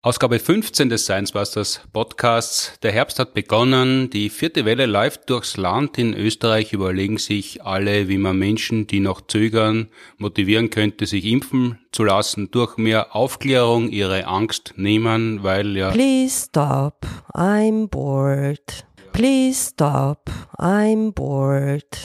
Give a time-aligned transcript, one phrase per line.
[0.00, 2.78] Ausgabe 15 des Science Busters Podcasts.
[2.84, 4.10] Der Herbst hat begonnen.
[4.10, 5.98] Die vierte Welle läuft durchs Land.
[5.98, 11.80] In Österreich überlegen sich alle, wie man Menschen, die noch zögern, motivieren könnte, sich impfen
[11.90, 15.90] zu lassen, durch mehr Aufklärung ihre Angst nehmen, weil ja.
[15.90, 17.04] Please stop.
[17.34, 18.86] I'm bored.
[19.12, 20.30] Please stop.
[20.58, 22.04] I'm bored.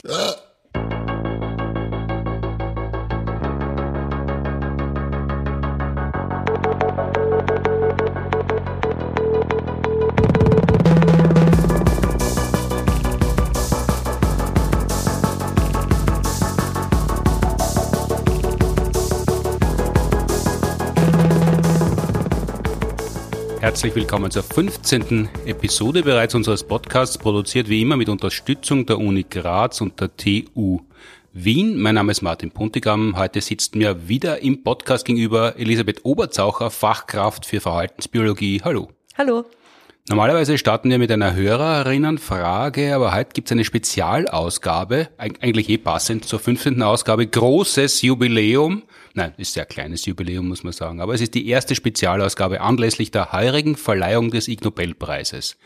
[23.74, 25.28] Herzlich willkommen zur 15.
[25.46, 30.78] Episode bereits unseres Podcasts, produziert wie immer mit Unterstützung der Uni Graz und der TU
[31.32, 31.80] Wien.
[31.80, 33.18] Mein Name ist Martin Puntigam.
[33.18, 38.62] Heute sitzt mir wieder im Podcast gegenüber Elisabeth Oberzaucher, Fachkraft für Verhaltensbiologie.
[38.64, 38.90] Hallo.
[39.18, 39.44] Hallo.
[40.08, 46.26] Normalerweise starten wir mit einer Hörerinnenfrage, aber heute gibt es eine Spezialausgabe, eigentlich eh passend
[46.26, 46.80] zur 15.
[46.80, 48.84] Ausgabe, großes Jubiläum.
[49.16, 53.12] Nein, ist sehr kleines Jubiläum, muss man sagen, aber es ist die erste Spezialausgabe anlässlich
[53.12, 55.56] der heurigen Verleihung des Ig Nobelpreises.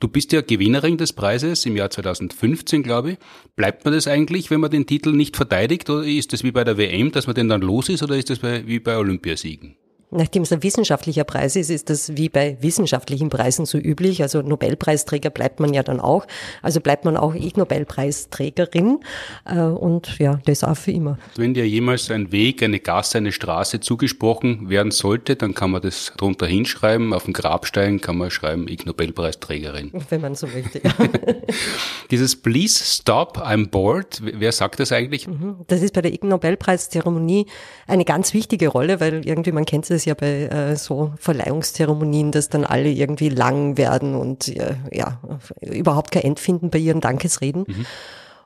[0.00, 3.18] Du bist ja Gewinnerin des Preises im Jahr 2015, glaube ich.
[3.54, 6.64] Bleibt man das eigentlich, wenn man den Titel nicht verteidigt, oder ist das wie bei
[6.64, 9.76] der WM, dass man den dann los ist, oder ist das wie bei Olympiasiegen?
[10.10, 14.22] Nachdem es ein wissenschaftlicher Preis ist, ist das wie bei wissenschaftlichen Preisen so üblich.
[14.22, 16.26] Also Nobelpreisträger bleibt man ja dann auch.
[16.62, 19.00] Also bleibt man auch ich Nobelpreisträgerin.
[19.44, 21.18] Äh, und ja, das auch für immer.
[21.36, 25.82] Wenn dir jemals ein Weg, eine Gasse, eine Straße zugesprochen werden sollte, dann kann man
[25.82, 27.12] das drunter hinschreiben.
[27.12, 29.92] Auf dem Grabstein kann man schreiben, ich Nobelpreisträgerin.
[30.08, 30.94] Wenn man so möchte, ja.
[32.10, 35.28] Dieses Please Stop, I'm bored, wer sagt das eigentlich?
[35.28, 35.56] Mhm.
[35.66, 37.44] Das ist bei der Ig Nobelpreiszeremonie
[37.86, 42.32] eine ganz wichtige Rolle, weil irgendwie man kennt es es ja bei äh, so Verleihungszeremonien,
[42.32, 45.20] dass dann alle irgendwie lang werden und äh, ja,
[45.60, 47.64] überhaupt kein End finden bei ihren Dankesreden.
[47.68, 47.86] Mhm.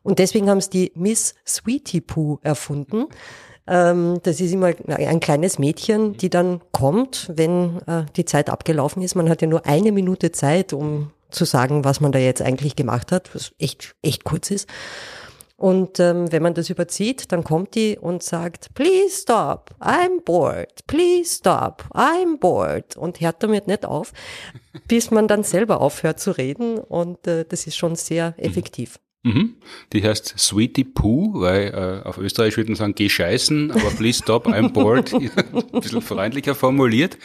[0.03, 3.07] Und deswegen haben es die Miss Sweetie Poo erfunden.
[3.67, 9.03] Ähm, das ist immer ein kleines Mädchen, die dann kommt, wenn äh, die Zeit abgelaufen
[9.03, 9.15] ist.
[9.15, 12.77] Man hat ja nur eine Minute Zeit, um zu sagen, was man da jetzt eigentlich
[12.77, 14.69] gemacht hat, was echt, echt kurz ist.
[15.63, 20.85] Und ähm, wenn man das überzieht, dann kommt die und sagt, please stop, I'm bored,
[20.89, 24.13] please stop, I'm bored und hört damit nicht auf,
[24.89, 28.99] bis man dann selber aufhört zu reden und äh, das ist schon sehr effektiv.
[29.23, 29.55] Mhm.
[29.93, 34.19] Die heißt Sweetie Poo, weil äh, auf Österreich würde man sagen, geh scheißen, aber please
[34.21, 37.17] stop, I'm bored, ein bisschen freundlicher formuliert.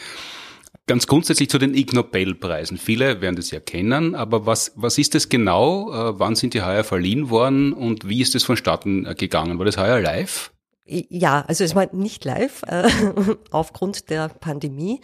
[0.88, 2.78] Ganz grundsätzlich zu den Ig Nobelpreisen.
[2.78, 5.92] Viele werden das ja kennen, aber was, was ist das genau?
[5.92, 9.58] Äh, wann sind die heuer verliehen worden und wie ist das vonstatten äh, gegangen?
[9.58, 10.50] War das heuer live?
[10.86, 12.88] Ja, also es war nicht live äh,
[13.50, 15.02] aufgrund der Pandemie.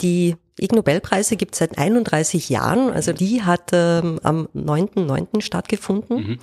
[0.00, 2.90] Die Ig Nobelpreise gibt es seit 31 Jahren.
[2.90, 5.42] Also die hat ähm, am 9.9.
[5.42, 6.38] stattgefunden, mhm.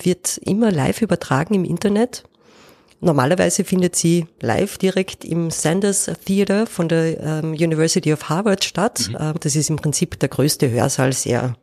[0.00, 2.22] wird immer live übertragen im Internet.
[3.00, 9.08] Normalerweise findet sie live direkt im Sanders Theater von der ähm, University of Harvard statt.
[9.08, 9.16] Mhm.
[9.18, 11.54] Ähm, das ist im Prinzip der größte Hörsaal, sehr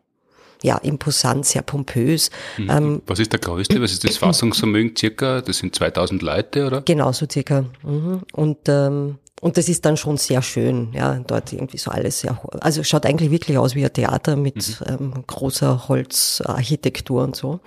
[0.63, 2.31] ja, imposant, sehr pompös.
[2.57, 2.69] Mhm.
[2.69, 3.79] Ähm, Was ist der größte?
[3.81, 5.41] Was ist das Fassungsvermögen circa?
[5.41, 6.81] Das sind 2000 Leute, oder?
[6.81, 7.65] Genau, so circa.
[7.83, 8.21] Mhm.
[8.33, 12.37] Und ähm, und das ist dann schon sehr schön, ja, dort irgendwie so alles sehr,
[12.59, 14.85] also schaut eigentlich wirklich aus wie ein Theater mit mhm.
[14.85, 17.61] ähm, großer Holzarchitektur und so.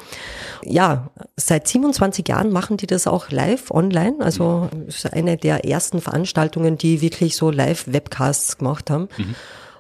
[0.63, 4.89] Ja, seit 27 Jahren machen die das auch live online, also mhm.
[4.89, 9.09] ist eine der ersten Veranstaltungen, die wirklich so Live-Webcasts gemacht haben.
[9.17, 9.35] Mhm.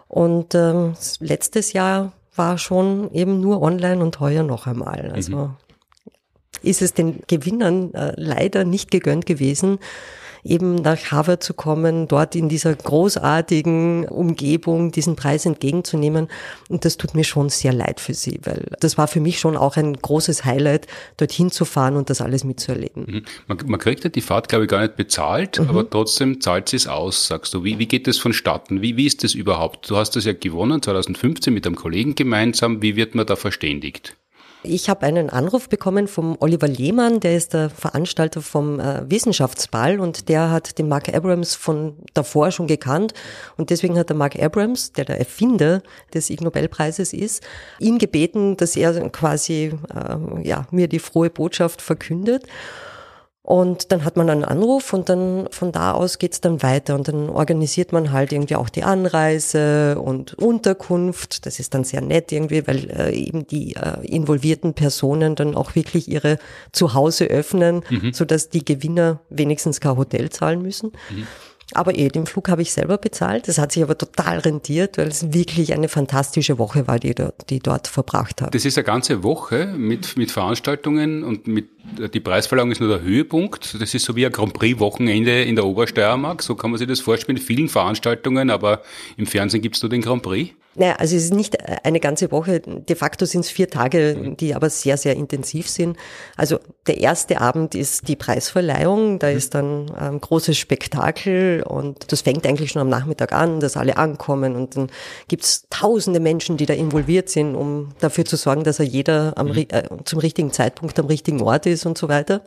[0.08, 5.12] Und ähm, letztes Jahr war schon eben nur online und heuer noch einmal.
[5.12, 5.56] Also mhm.
[6.62, 9.78] ist es den Gewinnern äh, leider nicht gegönnt gewesen,
[10.44, 16.28] eben nach Harvard zu kommen, dort in dieser großartigen Umgebung diesen Preis entgegenzunehmen.
[16.68, 19.56] Und das tut mir schon sehr leid für sie, weil das war für mich schon
[19.56, 20.86] auch ein großes Highlight,
[21.16, 23.06] dorthin zu fahren und das alles mitzuerleben.
[23.06, 23.22] Mhm.
[23.46, 25.68] Man, man kriegt ja die Fahrt, glaube ich, gar nicht bezahlt, mhm.
[25.68, 27.64] aber trotzdem zahlt sie es aus, sagst du.
[27.64, 28.82] Wie, wie geht das vonstatten?
[28.82, 29.90] Wie, wie ist das überhaupt?
[29.90, 32.82] Du hast das ja gewonnen 2015 mit einem Kollegen gemeinsam.
[32.82, 34.16] Wie wird man da verständigt?
[34.62, 40.00] Ich habe einen Anruf bekommen vom Oliver Lehmann, der ist der Veranstalter vom äh, Wissenschaftsball
[40.00, 43.14] und der hat den Mark Abrams von davor schon gekannt
[43.56, 47.42] und deswegen hat der Mark Abrams, der der Erfinder des Ig Nobelpreises ist,
[47.78, 52.44] ihn gebeten, dass er quasi äh, ja mir die frohe Botschaft verkündet.
[53.42, 57.08] Und dann hat man einen Anruf und dann von da aus geht's dann weiter und
[57.08, 61.46] dann organisiert man halt irgendwie auch die Anreise und Unterkunft.
[61.46, 65.74] Das ist dann sehr nett irgendwie, weil äh, eben die äh, involvierten Personen dann auch
[65.74, 66.38] wirklich ihre
[66.72, 68.12] Zuhause öffnen, mhm.
[68.12, 70.92] so dass die Gewinner wenigstens kein Hotel zahlen müssen.
[71.10, 71.26] Mhm.
[71.74, 73.48] Aber eh, den Flug habe ich selber bezahlt.
[73.48, 77.14] Das hat sich aber total rentiert, weil es wirklich eine fantastische Woche war, die,
[77.48, 78.50] die dort verbracht habe.
[78.50, 81.68] Das ist eine ganze Woche mit, mit Veranstaltungen und mit,
[82.12, 83.80] die Preisverleihung ist nur der Höhepunkt.
[83.80, 86.42] Das ist so wie ein Grand Prix-Wochenende in der Obersteiermark.
[86.42, 88.82] So kann man sich das vorstellen, mit vielen Veranstaltungen, aber
[89.16, 90.52] im Fernsehen gibt es nur den Grand Prix.
[90.76, 92.60] Naja, also es ist nicht eine ganze Woche.
[92.60, 95.96] De facto sind es vier Tage, die aber sehr, sehr intensiv sind.
[96.36, 99.18] Also der erste Abend ist die Preisverleihung.
[99.18, 103.58] Da ist dann ein ähm, großes Spektakel und das fängt eigentlich schon am Nachmittag an,
[103.58, 104.90] dass alle ankommen und dann
[105.26, 109.48] gibt's tausende Menschen, die da involviert sind, um dafür zu sorgen, dass er jeder am,
[109.48, 109.66] äh,
[110.04, 112.42] zum richtigen Zeitpunkt am richtigen Ort ist und so weiter.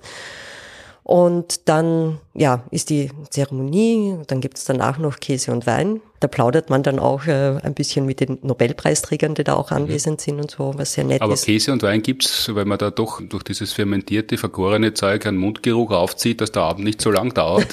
[1.04, 6.02] Und dann, ja, ist die Zeremonie, dann gibt's danach noch Käse und Wein.
[6.20, 9.78] Da plaudert man dann auch äh, ein bisschen mit den Nobelpreisträgern, die da auch mhm.
[9.78, 11.44] anwesend sind und so, was sehr nett Aber ist.
[11.44, 15.38] Aber Käse und Wein gibt's, weil man da doch durch dieses fermentierte, vergorene Zeug einen
[15.38, 17.68] Mundgeruch aufzieht, dass der Abend nicht so lang dauert?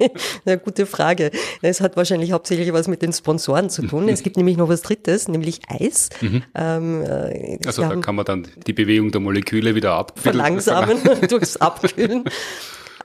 [0.44, 1.30] Eine gute Frage.
[1.62, 4.08] Es hat wahrscheinlich hauptsächlich was mit den Sponsoren zu tun.
[4.08, 6.10] Es gibt nämlich noch was Drittes, nämlich Eis.
[6.20, 6.42] Mhm.
[6.54, 10.98] Ähm, äh, also da kann man dann die Bewegung der Moleküle wieder ab verlangsamen
[11.28, 12.24] durchs Abkühlen.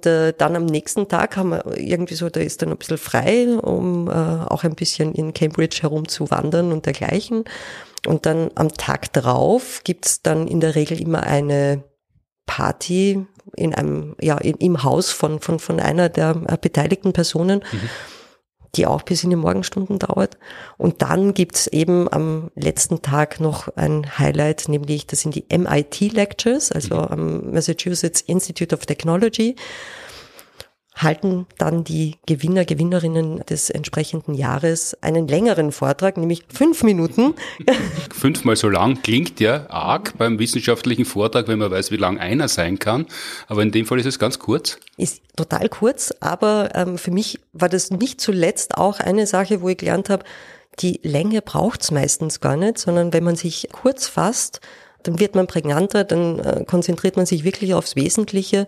[0.06, 3.58] Äh, dann am nächsten Tag haben wir irgendwie so, da ist dann ein bisschen frei,
[3.58, 7.46] um äh, auch ein bisschen in Cambridge herumzuwandern und dergleichen.
[8.06, 11.84] Und dann am Tag drauf gibt's dann in der Regel immer eine
[12.46, 17.64] Party in einem, ja, im Haus von, von, von einer der beteiligten Personen.
[17.72, 17.90] Mhm
[18.78, 20.38] die auch bis in die Morgenstunden dauert.
[20.78, 26.14] Und dann gibt's eben am letzten Tag noch ein Highlight, nämlich das sind die MIT
[26.14, 27.02] Lectures, also mhm.
[27.02, 29.56] am Massachusetts Institute of Technology
[30.98, 37.36] halten dann die Gewinner, Gewinnerinnen des entsprechenden Jahres einen längeren Vortrag, nämlich fünf Minuten.
[38.14, 42.48] Fünfmal so lang klingt ja arg beim wissenschaftlichen Vortrag, wenn man weiß, wie lang einer
[42.48, 43.06] sein kann.
[43.48, 44.80] Aber in dem Fall ist es ganz kurz.
[44.98, 49.70] Ist total kurz, aber ähm, für mich war das nicht zuletzt auch eine Sache, wo
[49.70, 50.24] ich gelernt habe,
[50.80, 54.62] die Länge braucht's meistens gar nicht, sondern wenn man sich kurz fasst,
[55.04, 58.68] dann wird man prägnanter, dann äh, konzentriert man sich wirklich aufs Wesentliche.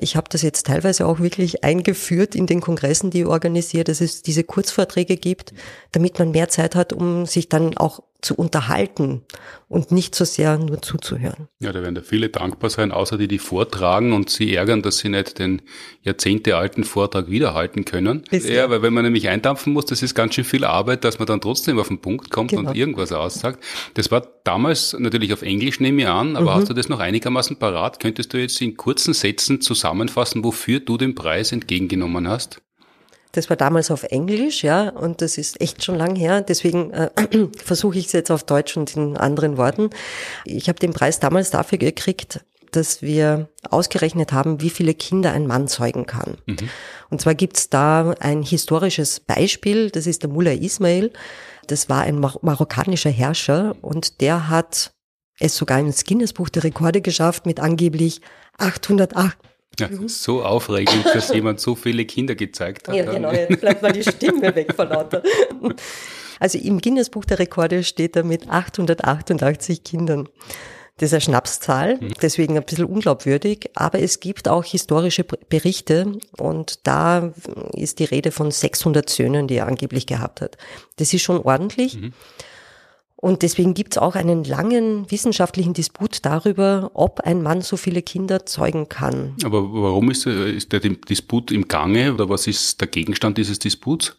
[0.00, 4.00] Ich habe das jetzt teilweise auch wirklich eingeführt in den Kongressen, die ich organisiere, dass
[4.00, 5.52] es diese Kurzvorträge gibt,
[5.92, 9.22] damit man mehr Zeit hat, um sich dann auch zu unterhalten
[9.68, 11.46] und nicht so sehr nur zuzuhören.
[11.60, 14.98] Ja, da werden da viele dankbar sein, außer die, die vortragen und sie ärgern, dass
[14.98, 15.62] sie nicht den
[16.02, 18.24] jahrzehntealten Vortrag wiederhalten können.
[18.28, 18.54] Bisher.
[18.54, 21.26] Ja, weil wenn man nämlich eindampfen muss, das ist ganz schön viel Arbeit, dass man
[21.26, 22.70] dann trotzdem auf den Punkt kommt genau.
[22.70, 23.62] und irgendwas aussagt.
[23.94, 26.60] Das war damals natürlich auf Englisch, nehme ich an, aber mhm.
[26.60, 28.00] hast du das noch einigermaßen parat?
[28.00, 32.60] Könntest du jetzt in kurzen Sätzen zusammenfassen, wofür du den Preis entgegengenommen hast?
[33.32, 36.40] Das war damals auf Englisch, ja, und das ist echt schon lang her.
[36.40, 37.10] Deswegen äh,
[37.56, 39.90] versuche ich es jetzt auf Deutsch und in anderen Worten.
[40.44, 45.46] Ich habe den Preis damals dafür gekriegt, dass wir ausgerechnet haben, wie viele Kinder ein
[45.46, 46.38] Mann zeugen kann.
[46.46, 46.68] Mhm.
[47.10, 51.12] Und zwar gibt's da ein historisches Beispiel, das ist der Mullah Ismail.
[51.66, 54.92] Das war ein Mar marokkanischer Herrscher und der hat
[55.38, 58.20] es sogar ins Guinness-Buch der Rekorde geschafft mit angeblich
[58.58, 59.36] 808,
[59.78, 62.94] ja, so aufregend, dass jemand so viele Kinder gezeigt hat.
[62.94, 65.22] Ja, genau, jetzt bleibt mal die Stimme weg von lauter.
[66.40, 70.28] Also im Guinness-Buch der Rekorde steht er mit 888 Kindern.
[70.98, 72.12] Das ist eine Schnapszahl, mhm.
[72.20, 77.32] deswegen ein bisschen unglaubwürdig, aber es gibt auch historische Berichte und da
[77.72, 80.58] ist die Rede von 600 Söhnen, die er angeblich gehabt hat.
[80.96, 82.00] Das ist schon ordentlich.
[82.00, 82.12] Mhm.
[83.20, 88.00] Und deswegen gibt es auch einen langen wissenschaftlichen Disput darüber, ob ein Mann so viele
[88.00, 89.34] Kinder zeugen kann.
[89.42, 94.16] Aber warum ist, ist der Disput im Gange oder was ist der Gegenstand dieses Disputs?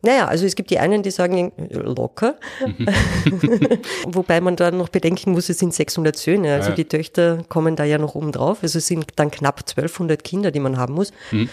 [0.00, 2.86] Naja, also es gibt die einen, die sagen locker, mhm.
[4.06, 6.74] wobei man da noch bedenken muss, es sind 600 Söhne, also ja.
[6.76, 10.52] die Töchter kommen da ja noch oben drauf, also es sind dann knapp 1200 Kinder,
[10.52, 11.12] die man haben muss.
[11.32, 11.48] Mhm.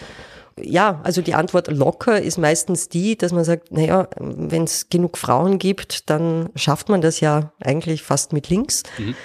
[0.62, 5.18] Ja, also die Antwort locker ist meistens die, dass man sagt, naja, wenn es genug
[5.18, 8.84] Frauen gibt, dann schafft man das ja eigentlich fast mit links.
[8.98, 9.16] Mhm.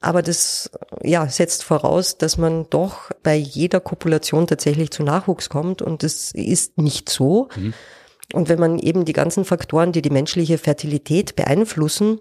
[0.00, 0.70] Aber das
[1.02, 6.32] ja, setzt voraus, dass man doch bei jeder Kopulation tatsächlich zu Nachwuchs kommt und das
[6.32, 7.48] ist nicht so.
[7.56, 7.74] Mhm.
[8.32, 12.20] Und wenn man eben die ganzen Faktoren, die die menschliche Fertilität beeinflussen,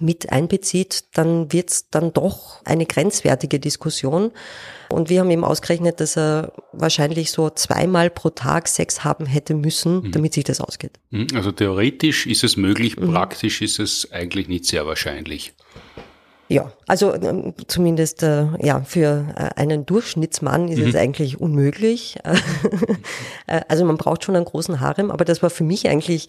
[0.00, 4.32] mit einbezieht, dann wird es dann doch eine grenzwertige Diskussion.
[4.88, 9.54] Und wir haben eben ausgerechnet, dass er wahrscheinlich so zweimal pro Tag Sex haben hätte
[9.54, 10.12] müssen, mhm.
[10.12, 10.92] damit sich das ausgeht.
[11.10, 11.28] Mhm.
[11.34, 13.12] Also theoretisch ist es möglich, mhm.
[13.12, 15.54] praktisch ist es eigentlich nicht sehr wahrscheinlich.
[16.48, 20.86] Ja, also ähm, zumindest äh, ja für äh, einen Durchschnittsmann ist mhm.
[20.86, 22.18] es eigentlich unmöglich.
[23.48, 26.26] Äh, also man braucht schon einen großen Harem, aber das war für mich eigentlich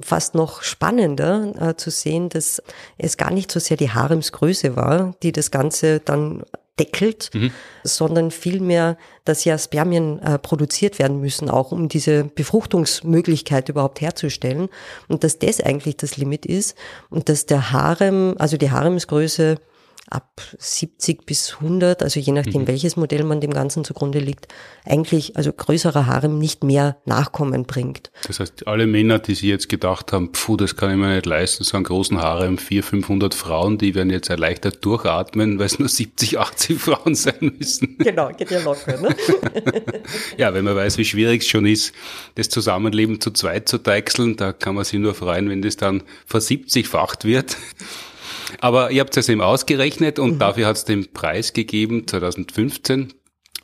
[0.00, 2.62] fast noch spannender äh, zu sehen, dass
[2.98, 6.44] es gar nicht so sehr die Haremsgröße war, die das Ganze dann
[6.78, 7.50] deckelt, mhm.
[7.84, 14.68] sondern vielmehr, dass ja Spermien äh, produziert werden müssen, auch um diese Befruchtungsmöglichkeit überhaupt herzustellen.
[15.08, 16.76] Und dass das eigentlich das Limit ist
[17.10, 19.58] und dass der Harem, also die Haremsgröße
[20.08, 22.66] ab 70 bis 100, also je nachdem, mhm.
[22.66, 24.48] welches Modell man dem Ganzen zugrunde liegt,
[24.84, 28.10] eigentlich, also größerer Harem nicht mehr Nachkommen bringt.
[28.26, 31.26] Das heißt, alle Männer, die sich jetzt gedacht haben, pfuh, das kann ich mir nicht
[31.26, 35.78] leisten, so einen großen Harem, 400, 500 Frauen, die werden jetzt erleichtert durchatmen, weil es
[35.78, 37.96] nur 70, 80 Frauen sein müssen.
[37.98, 39.14] Genau, geht ja locker, ne?
[40.36, 41.94] ja, wenn man weiß, wie schwierig es schon ist,
[42.34, 46.02] das Zusammenleben zu zweit zu deichseln, da kann man sich nur freuen, wenn das dann
[46.26, 47.56] versiebzigfacht wird.
[48.60, 50.38] Aber ihr habt es eben ausgerechnet und mhm.
[50.38, 53.12] dafür hat es den Preis gegeben, 2015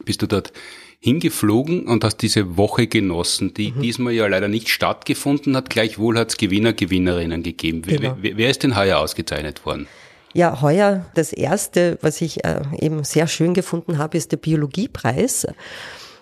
[0.05, 0.53] bist du dort
[1.01, 3.83] hingeflogen und hast diese Woche genossen, die mhm.
[3.83, 5.71] diesmal ja leider nicht stattgefunden hat.
[5.71, 7.83] Gleichwohl hat es Gewinner, Gewinnerinnen gegeben.
[7.83, 8.17] Genau.
[8.21, 9.87] Wer, wer ist denn heuer ausgezeichnet worden?
[10.35, 15.47] Ja, heuer das erste, was ich äh, eben sehr schön gefunden habe, ist der Biologiepreis.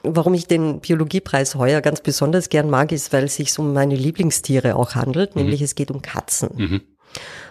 [0.02, 3.96] Warum ich den Biologiepreis heuer ganz besonders gern mag, ist, weil es sich um meine
[3.96, 5.42] Lieblingstiere auch handelt, mhm.
[5.42, 6.50] nämlich es geht um Katzen.
[6.54, 6.80] Mhm.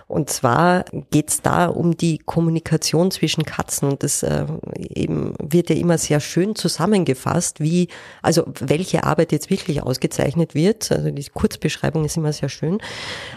[0.07, 3.89] Und zwar geht es da um die Kommunikation zwischen Katzen.
[3.89, 4.45] Und das äh,
[4.77, 7.87] eben wird ja immer sehr schön zusammengefasst, wie,
[8.21, 10.91] also welche Arbeit jetzt wirklich ausgezeichnet wird.
[10.91, 12.77] Also die Kurzbeschreibung ist immer sehr schön.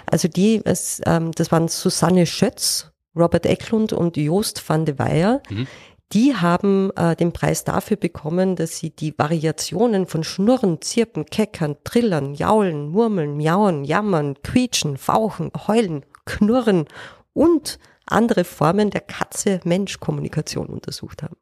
[0.06, 5.42] Also die, es, ähm, das waren Susanne Schötz, Robert Eklund und Joost van de Weyer.
[5.48, 5.66] Mhm.
[6.12, 11.76] Die haben äh, den Preis dafür bekommen, dass sie die Variationen von Schnurren, Zirpen, Keckern,
[11.84, 16.86] Trillern, Jaulen, Murmeln, Miauen, Jammern, Quietschen, Fauchen, Heulen Knurren
[17.32, 21.36] und andere Formen der Katze-Mensch-Kommunikation untersucht haben.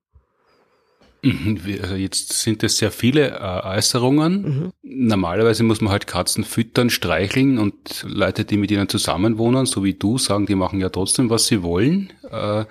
[1.23, 4.43] Mhm, also jetzt sind es sehr viele äh, Äußerungen.
[4.43, 4.73] Mhm.
[4.83, 9.95] Normalerweise muss man halt Katzen füttern, streicheln und Leute, die mit ihnen zusammenwohnen, so wie
[9.95, 12.12] du, sagen, die machen ja trotzdem, was sie wollen.
[12.31, 12.64] Äh,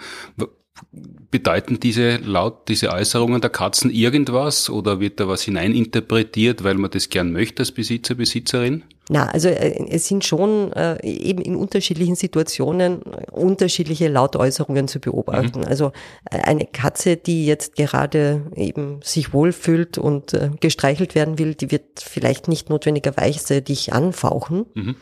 [1.31, 6.91] bedeuten diese laut diese Äußerungen der Katzen irgendwas oder wird da was hineininterpretiert, weil man
[6.91, 8.83] das gern möchte als Besitzer, Besitzerin?
[9.07, 15.59] Na, also äh, es sind schon äh, eben in unterschiedlichen Situationen unterschiedliche Lautäußerungen zu beobachten.
[15.59, 15.67] Mhm.
[15.67, 15.91] Also
[16.31, 21.69] äh, eine Katze, die jetzt gerade eben sich wohlfühlt und äh, gestreichelt werden will, die
[21.69, 24.65] wird vielleicht nicht notwendigerweise dich anfauchen.
[24.73, 24.95] Mhm.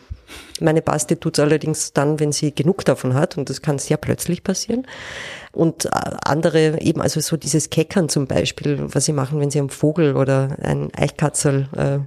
[0.60, 4.44] Meine Basti tut's allerdings dann, wenn sie genug davon hat und das kann sehr plötzlich
[4.44, 4.86] passieren.
[5.54, 5.90] Und äh,
[6.26, 10.18] andere eben, also so dieses Keckern zum Beispiel, was sie machen, wenn sie einen Vogel
[10.18, 12.00] oder ein Eichkatzel äh,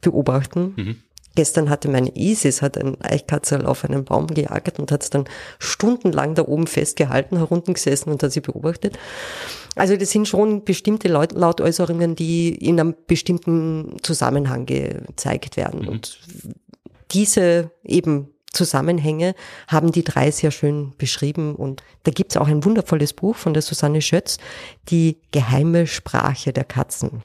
[0.00, 0.72] beobachten.
[0.76, 0.96] Mhm
[1.34, 5.24] Gestern hatte meine Isis hat ein Eichkatzel auf einen Baum gejagt und hat es dann
[5.58, 8.98] stundenlang da oben festgehalten, heruntergesessen und hat sie beobachtet.
[9.74, 15.82] Also das sind schon bestimmte Laut Lautäußerungen, die in einem bestimmten Zusammenhang gezeigt werden.
[15.82, 15.88] Mhm.
[15.88, 16.18] Und
[17.12, 19.34] diese eben Zusammenhänge
[19.68, 21.54] haben die drei sehr schön beschrieben.
[21.54, 24.38] Und da gibt's auch ein wundervolles Buch von der Susanne Schötz,
[24.90, 27.22] Die geheime Sprache der Katzen.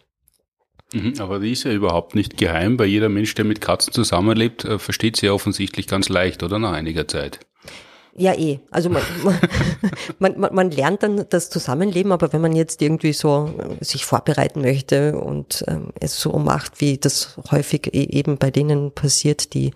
[0.93, 4.63] Mhm, aber die ist ja überhaupt nicht geheim, weil jeder Mensch, der mit Katzen zusammenlebt,
[4.63, 7.39] äh, versteht sie ja offensichtlich ganz leicht, oder nach einiger Zeit.
[8.15, 8.59] Ja, eh.
[8.71, 9.03] Also man,
[10.19, 14.05] man, man, man lernt dann das Zusammenleben, aber wenn man jetzt irgendwie so äh, sich
[14.05, 19.53] vorbereiten möchte und ähm, es so macht, wie das häufig e-, eben bei denen passiert,
[19.53, 19.71] die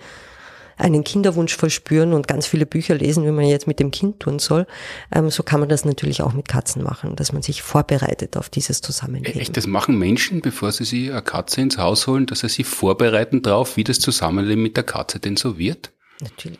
[0.81, 4.39] einen Kinderwunsch verspüren und ganz viele Bücher lesen, wie man jetzt mit dem Kind tun
[4.39, 4.65] soll,
[5.13, 8.49] ähm, so kann man das natürlich auch mit Katzen machen, dass man sich vorbereitet auf
[8.49, 9.39] dieses Zusammenleben.
[9.39, 12.65] Echt, das machen Menschen, bevor sie sich eine Katze ins Haus holen, dass sie sich
[12.65, 15.91] vorbereiten darauf, wie das Zusammenleben mit der Katze denn so wird?
[16.21, 16.59] Natürlich.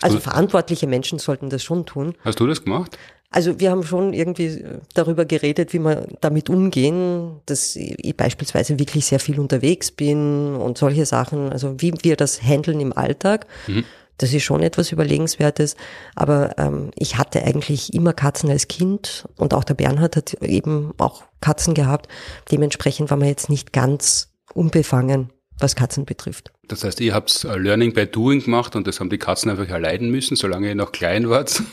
[0.00, 2.14] Also verantwortliche Menschen sollten das schon tun.
[2.24, 2.96] Hast du das gemacht?
[3.30, 8.78] Also wir haben schon irgendwie äh, darüber geredet, wie wir damit umgehen, dass ich beispielsweise
[8.78, 13.46] wirklich sehr viel unterwegs bin und solche Sachen, also wie wir das handeln im Alltag.
[13.66, 13.84] Mhm.
[14.16, 15.76] Das ist schon etwas Überlegenswertes.
[16.16, 20.92] Aber ähm, ich hatte eigentlich immer Katzen als Kind und auch der Bernhard hat eben
[20.98, 22.08] auch Katzen gehabt.
[22.50, 26.52] Dementsprechend war man jetzt nicht ganz unbefangen was Katzen betrifft.
[26.68, 30.10] Das heißt, ihr habt Learning by Doing gemacht und das haben die Katzen einfach erleiden
[30.10, 31.62] müssen, solange ihr noch klein wart.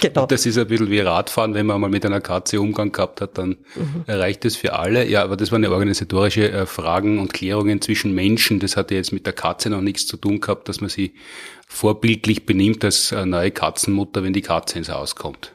[0.00, 0.22] Genau.
[0.22, 3.20] Und das ist ein bisschen wie Radfahren, wenn man mal mit einer Katze Umgang gehabt
[3.20, 4.04] hat, dann mhm.
[4.06, 5.08] erreicht es für alle.
[5.08, 8.60] Ja, aber das waren ja organisatorische äh, Fragen und Klärungen zwischen Menschen.
[8.60, 11.14] Das hatte jetzt mit der Katze noch nichts zu tun gehabt, dass man sie
[11.66, 15.52] vorbildlich benimmt als neue Katzenmutter, wenn die Katze ins Haus kommt.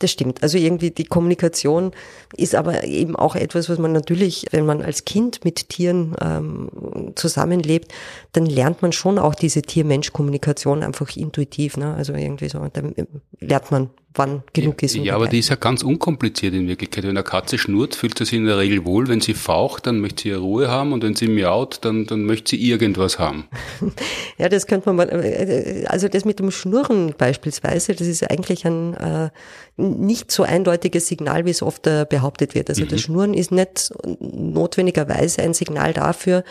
[0.00, 0.42] Das stimmt.
[0.42, 1.92] Also irgendwie die Kommunikation
[2.34, 7.12] ist aber eben auch etwas, was man natürlich, wenn man als Kind mit Tieren ähm,
[7.16, 7.92] zusammenlebt,
[8.32, 11.76] dann lernt man schon auch diese Tier-Mensch-Kommunikation einfach intuitiv.
[11.76, 11.94] Ne?
[11.94, 12.94] Also irgendwie so, dann
[13.40, 14.96] lernt man wann genug ist.
[14.96, 17.04] Ja, aber die ist ja ganz unkompliziert in Wirklichkeit.
[17.04, 19.08] Wenn eine Katze schnurrt, fühlt sie sich in der Regel wohl.
[19.08, 22.24] Wenn sie faucht, dann möchte sie ihre Ruhe haben und wenn sie miaut, dann, dann
[22.24, 23.48] möchte sie irgendwas haben.
[24.38, 28.66] ja, das könnte man mal, äh, also das mit dem Schnurren beispielsweise, das ist eigentlich
[28.66, 29.30] ein äh,
[29.76, 32.68] nicht so eindeutiges Signal, wie es oft äh, behauptet wird.
[32.68, 32.88] Also mhm.
[32.88, 36.42] das Schnurren ist nicht notwendigerweise ein Signal dafür,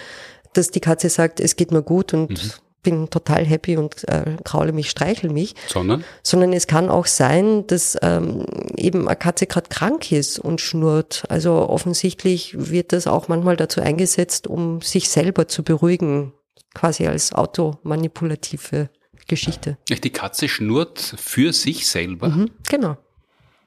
[0.54, 4.38] dass die Katze sagt, es geht mir gut und mhm bin total happy und äh,
[4.44, 5.56] kraule mich, streichel mich.
[5.68, 6.04] Sondern?
[6.24, 8.46] Sondern es kann auch sein, dass ähm,
[8.78, 11.24] eben eine Katze gerade krank ist und schnurrt.
[11.30, 16.34] Also offensichtlich wird das auch manchmal dazu eingesetzt, um sich selber zu beruhigen,
[16.74, 18.90] quasi als automanipulative
[19.28, 19.78] Geschichte.
[19.90, 22.30] Die Katze schnurrt für sich selber?
[22.30, 22.98] Mhm, genau.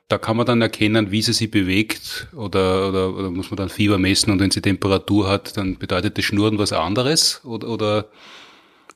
[0.08, 3.70] Da kann man dann erkennen, wie sie sich bewegt oder, oder, oder muss man dann
[3.70, 8.10] Fieber messen und wenn sie Temperatur hat, dann bedeutet das Schnurren was anderes oder, oder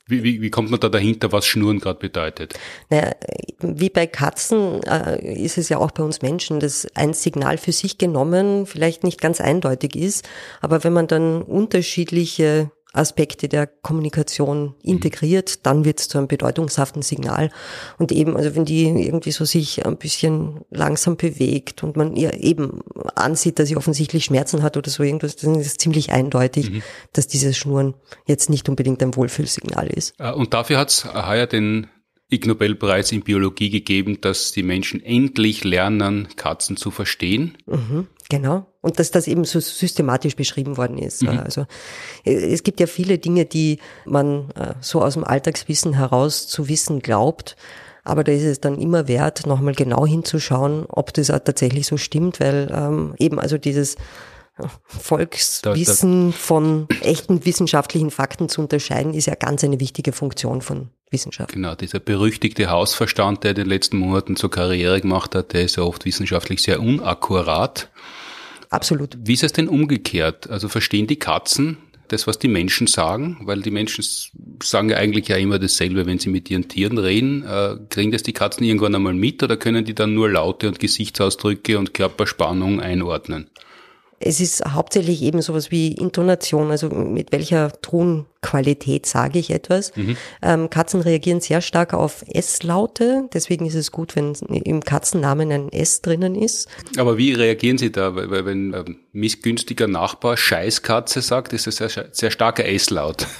[0.07, 2.53] wie, wie, wie kommt man da dahinter, was Schnurren gerade bedeutet?
[2.89, 3.11] Naja,
[3.59, 7.71] wie bei Katzen äh, ist es ja auch bei uns Menschen, dass ein Signal für
[7.71, 10.27] sich genommen vielleicht nicht ganz eindeutig ist,
[10.61, 17.01] aber wenn man dann unterschiedliche Aspekte der Kommunikation integriert, dann wird es zu einem bedeutungshaften
[17.01, 17.51] Signal.
[17.97, 22.33] Und eben, also wenn die irgendwie so sich ein bisschen langsam bewegt und man ihr
[22.33, 22.81] eben
[23.15, 26.83] ansieht, dass sie offensichtlich Schmerzen hat oder so irgendwas, dann ist es ziemlich eindeutig, mhm.
[27.13, 27.93] dass dieses Schnurren
[28.25, 30.13] jetzt nicht unbedingt ein Wohlfühlsignal ist.
[30.19, 31.87] Äh, und dafür hat es heuer den
[32.29, 37.57] Ig Nobelpreis in Biologie gegeben, dass die Menschen endlich lernen, Katzen zu verstehen.
[37.65, 38.65] Mhm, genau.
[38.81, 41.23] Und dass das eben so systematisch beschrieben worden ist.
[41.23, 41.39] Mhm.
[41.39, 41.65] Also
[42.25, 46.67] äh, es gibt ja viele Dinge, die man äh, so aus dem Alltagswissen heraus zu
[46.67, 47.55] wissen glaubt.
[48.03, 51.97] Aber da ist es dann immer wert, nochmal genau hinzuschauen, ob das auch tatsächlich so
[51.97, 53.97] stimmt, weil ähm, eben also dieses
[54.85, 61.53] Volkswissen von echten wissenschaftlichen Fakten zu unterscheiden, ist ja ganz eine wichtige Funktion von Wissenschaft.
[61.53, 65.77] Genau, dieser berüchtigte Hausverstand, der in den letzten Monaten zur Karriere gemacht hat, der ist
[65.77, 67.89] ja oft wissenschaftlich sehr unakkurat.
[68.69, 69.17] Absolut.
[69.21, 70.49] Wie ist es denn umgekehrt?
[70.49, 73.37] Also verstehen die Katzen das, was die Menschen sagen?
[73.41, 74.03] Weil die Menschen
[74.61, 77.43] sagen ja eigentlich ja immer dasselbe, wenn sie mit ihren Tieren reden.
[77.43, 80.79] Äh, kriegen das die Katzen irgendwann einmal mit oder können die dann nur Laute und
[80.79, 83.49] Gesichtsausdrücke und Körperspannung einordnen?
[84.19, 87.81] Es ist hauptsächlich eben sowas wie Intonation, also mit welcher
[88.47, 89.95] Tonqualität sage ich etwas.
[89.95, 90.17] Mhm.
[90.41, 95.71] Ähm, Katzen reagieren sehr stark auf S-Laute, deswegen ist es gut, wenn im Katzennamen ein
[95.71, 96.69] S drinnen ist.
[96.97, 98.15] Aber wie reagieren Sie da?
[98.15, 103.27] Weil, wenn ein missgünstiger Nachbar Scheißkatze sagt, ist es ein sehr, sehr starker S-Laut.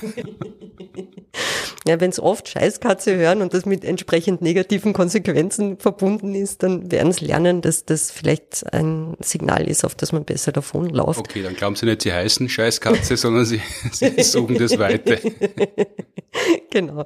[1.87, 6.91] Ja, wenn es oft Scheißkatze hören und das mit entsprechend negativen Konsequenzen verbunden ist, dann
[6.91, 11.19] werden sie lernen, dass das vielleicht ein Signal ist, auf das man besser davon läuft.
[11.19, 15.21] Okay, dann glauben sie nicht, sie heißen Scheißkatze, sondern sie, sie suchen das Weite.
[16.71, 17.05] genau.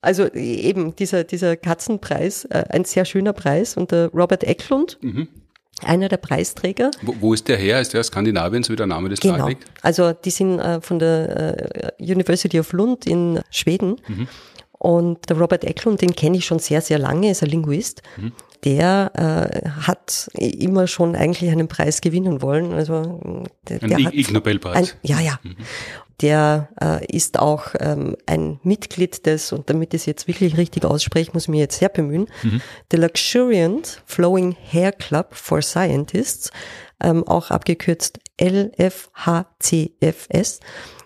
[0.00, 5.28] Also eben dieser, dieser Katzenpreis, äh, ein sehr schöner Preis und der Robert Eklund, mhm
[5.84, 6.90] einer der Preisträger.
[7.02, 7.80] Wo, wo ist der her?
[7.80, 9.48] Ist der Skandinavien, so wie der Name des genau.
[9.48, 9.64] liegt?
[9.82, 13.96] Also die sind äh, von der äh, University of Lund in Schweden.
[14.06, 14.28] Mhm.
[14.72, 18.02] Und der Robert Eklund, den kenne ich schon sehr, sehr lange, ist ein Linguist.
[18.16, 18.32] Mhm.
[18.64, 22.72] Der äh, hat immer schon eigentlich einen Preis gewinnen wollen.
[22.72, 24.96] Also der, der Ig Nobelpreis.
[25.02, 25.38] ja, ja.
[25.42, 25.56] Mhm
[26.22, 30.84] der äh, ist auch ähm, ein Mitglied des, und damit ich es jetzt wirklich richtig
[30.84, 32.62] ausspreche, muss ich mich jetzt sehr bemühen, mhm.
[32.90, 36.50] The Luxuriant Flowing Hair Club for Scientists,
[37.02, 39.00] ähm, auch abgekürzt LFHCFS.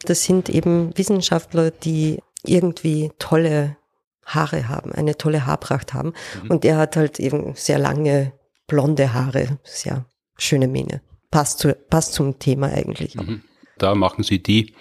[0.05, 3.76] Das sind eben Wissenschaftler, die irgendwie tolle
[4.24, 6.12] Haare haben, eine tolle Haarpracht haben.
[6.42, 6.50] Mhm.
[6.50, 8.33] Und er hat halt eben sehr lange
[8.66, 10.05] blonde Haare, sehr
[10.37, 11.00] schöne Mähne.
[11.31, 13.14] Passt, zu, passt zum Thema eigentlich.
[13.14, 13.42] Mhm.
[13.79, 14.74] Da machen sie die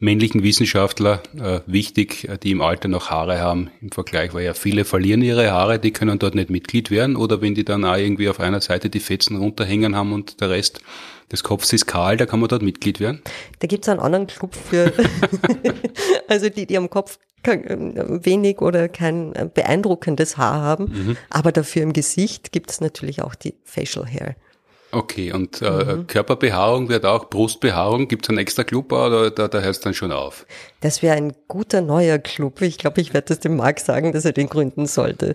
[0.00, 4.54] männlichen Wissenschaftler äh, wichtig, äh, die im Alter noch Haare haben im Vergleich, weil ja
[4.54, 7.96] viele verlieren ihre Haare, die können dort nicht Mitglied werden oder wenn die dann auch
[7.96, 10.80] irgendwie auf einer Seite die Fetzen runterhängen haben und der Rest
[11.32, 13.22] des Kopfs ist kahl, da kann man dort Mitglied werden.
[13.58, 14.92] Da gibt's einen anderen Club für,
[16.28, 21.16] also die, die am Kopf wenig oder kein äh, beeindruckendes Haar haben, mhm.
[21.30, 24.36] aber dafür im Gesicht gibt's natürlich auch die Facial Hair.
[24.90, 26.06] Okay, und äh, mhm.
[26.06, 29.92] Körperbehaarung wird auch, Brustbehaarung, gibt es einen extra Club oder da, da hört es dann
[29.92, 30.46] schon auf?
[30.80, 32.62] Das wäre ein guter neuer Club.
[32.62, 35.34] Ich glaube, ich werde das dem Marc sagen, dass er den gründen sollte.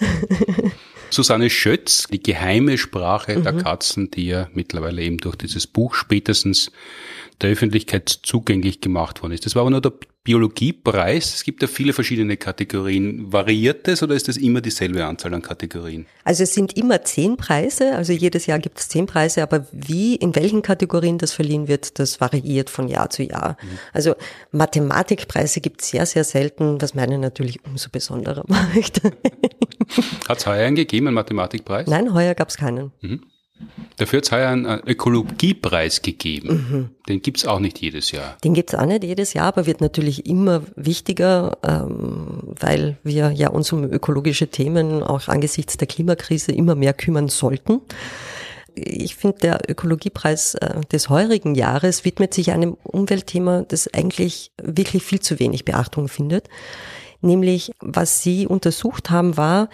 [1.10, 3.42] Susanne Schötz, die geheime Sprache mhm.
[3.44, 6.72] der Katzen, die ja mittlerweile eben durch dieses Buch spätestens
[7.42, 9.44] der Öffentlichkeit zugänglich gemacht worden ist.
[9.44, 9.92] Das war aber nur der
[10.24, 11.34] Biologiepreis.
[11.34, 13.32] Es gibt ja viele verschiedene Kategorien.
[13.32, 16.06] Variiert das oder ist das immer dieselbe Anzahl an Kategorien?
[16.24, 20.16] Also es sind immer zehn Preise, also jedes Jahr gibt es zehn Preise, aber wie,
[20.16, 23.56] in welchen Kategorien das verliehen wird, das variiert von Jahr zu Jahr.
[23.62, 23.78] Mhm.
[23.92, 24.16] Also
[24.50, 29.02] Mathematikpreise gibt es sehr, sehr selten, was meine natürlich umso besonderer macht.
[30.28, 31.86] Hat es heuer einen gegeben, einen Mathematikpreis?
[31.86, 32.90] Nein, heuer gab es keinen.
[33.00, 33.20] Mhm.
[33.96, 36.48] Dafür hat es heuer einen Ökologiepreis gegeben.
[36.48, 36.88] Mhm.
[37.08, 38.36] Den gibt es auch nicht jedes Jahr.
[38.44, 43.30] Den gibt es auch nicht jedes Jahr, aber wird natürlich immer wichtiger, ähm, weil wir
[43.30, 47.80] ja uns um ökologische Themen auch angesichts der Klimakrise immer mehr kümmern sollten.
[48.74, 55.02] Ich finde, der Ökologiepreis äh, des heurigen Jahres widmet sich einem Umweltthema, das eigentlich wirklich
[55.02, 56.48] viel zu wenig Beachtung findet.
[57.22, 59.70] Nämlich, was Sie untersucht haben, war,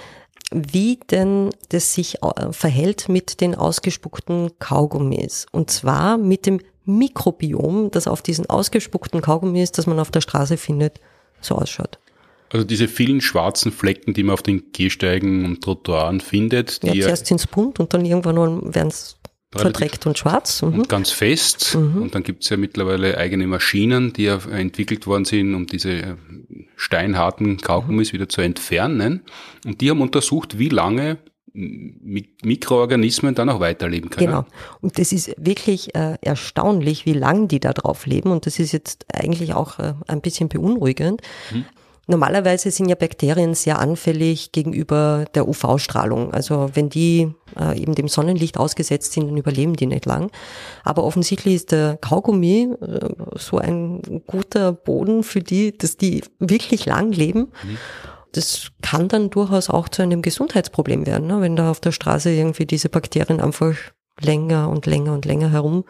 [0.52, 5.46] wie denn das sich äh, verhält mit den ausgespuckten Kaugummis.
[5.52, 10.56] Und zwar mit dem Mikrobiom, das auf diesen ausgespuckten Kaugummis, das man auf der Straße
[10.56, 11.00] findet,
[11.40, 11.98] so ausschaut.
[12.50, 16.82] Also diese vielen schwarzen Flecken, die man auf den Gehsteigen und Trottoiren findet.
[16.82, 19.16] Die ja, zuerst sind es bunt und dann irgendwann werden es
[19.60, 20.62] verdreckt und schwarz.
[20.62, 20.80] Mhm.
[20.80, 21.76] Und ganz fest.
[21.76, 22.02] Mhm.
[22.02, 25.90] Und dann gibt es ja mittlerweile eigene Maschinen, die ja entwickelt worden sind, um diese
[25.90, 26.16] äh,
[26.76, 28.14] steinharten Kaugummis mhm.
[28.14, 29.22] wieder zu entfernen.
[29.64, 31.18] Und die haben untersucht, wie lange
[31.54, 34.26] Mikroorganismen dann auch weiterleben können.
[34.26, 34.46] Genau.
[34.80, 38.30] Und das ist wirklich äh, erstaunlich, wie lang die da drauf leben.
[38.30, 41.20] Und das ist jetzt eigentlich auch äh, ein bisschen beunruhigend.
[41.52, 41.66] Mhm.
[42.08, 46.34] Normalerweise sind ja Bakterien sehr anfällig gegenüber der UV-Strahlung.
[46.34, 50.30] Also wenn die äh, eben dem Sonnenlicht ausgesetzt sind, dann überleben die nicht lang.
[50.82, 56.86] Aber offensichtlich ist der Kaugummi äh, so ein guter Boden für die, dass die wirklich
[56.86, 57.52] lang leben.
[57.62, 57.78] Mhm.
[58.32, 61.40] Das kann dann durchaus auch zu einem Gesundheitsproblem werden, ne?
[61.40, 63.74] wenn da auf der Straße irgendwie diese Bakterien einfach
[64.20, 65.84] länger und länger und länger herum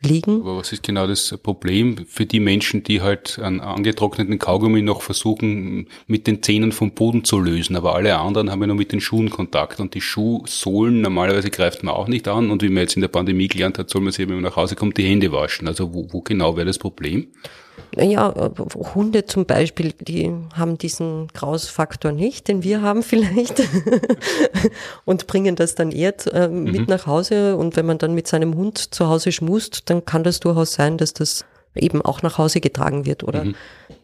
[0.00, 0.40] liegen.
[0.40, 5.02] Aber was ist genau das Problem für die Menschen, die halt einen angetrockneten Kaugummi noch
[5.02, 7.76] versuchen, mit den Zähnen vom Boden zu lösen?
[7.76, 11.82] Aber alle anderen haben ja nur mit den Schuhen Kontakt und die Schuhsohlen normalerweise greift
[11.82, 14.12] man auch nicht an und wie man jetzt in der Pandemie gelernt hat, soll man
[14.12, 15.68] sich, wenn man nach Hause kommt, die Hände waschen.
[15.68, 17.28] Also wo, wo genau wäre das Problem?
[17.94, 18.34] Naja,
[18.94, 23.62] Hunde zum Beispiel, die haben diesen Grausfaktor nicht, den wir haben vielleicht
[25.04, 26.86] und bringen das dann eher äh, mit mhm.
[26.88, 27.56] nach Hause.
[27.56, 30.98] Und wenn man dann mit seinem Hund zu Hause schmust, dann kann das durchaus sein,
[30.98, 33.54] dass das eben auch nach Hause getragen wird oder mhm.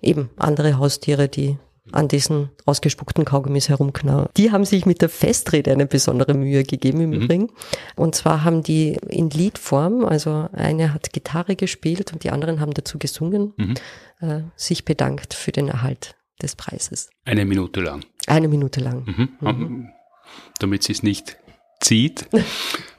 [0.00, 1.58] eben andere Haustiere, die
[1.92, 4.28] an diesen ausgespuckten Kaugummis herumknarren.
[4.36, 7.22] Die haben sich mit der Festrede eine besondere Mühe gegeben im mhm.
[7.22, 7.52] Übrigen.
[7.96, 12.74] Und zwar haben die in Liedform, also eine hat Gitarre gespielt und die anderen haben
[12.74, 13.74] dazu gesungen, mhm.
[14.20, 17.10] äh, sich bedankt für den Erhalt des Preises.
[17.24, 18.04] Eine Minute lang.
[18.26, 19.04] Eine Minute lang.
[19.06, 19.28] Mhm.
[19.40, 19.88] mhm.
[20.58, 21.36] Damit sie es nicht
[21.80, 22.28] zieht.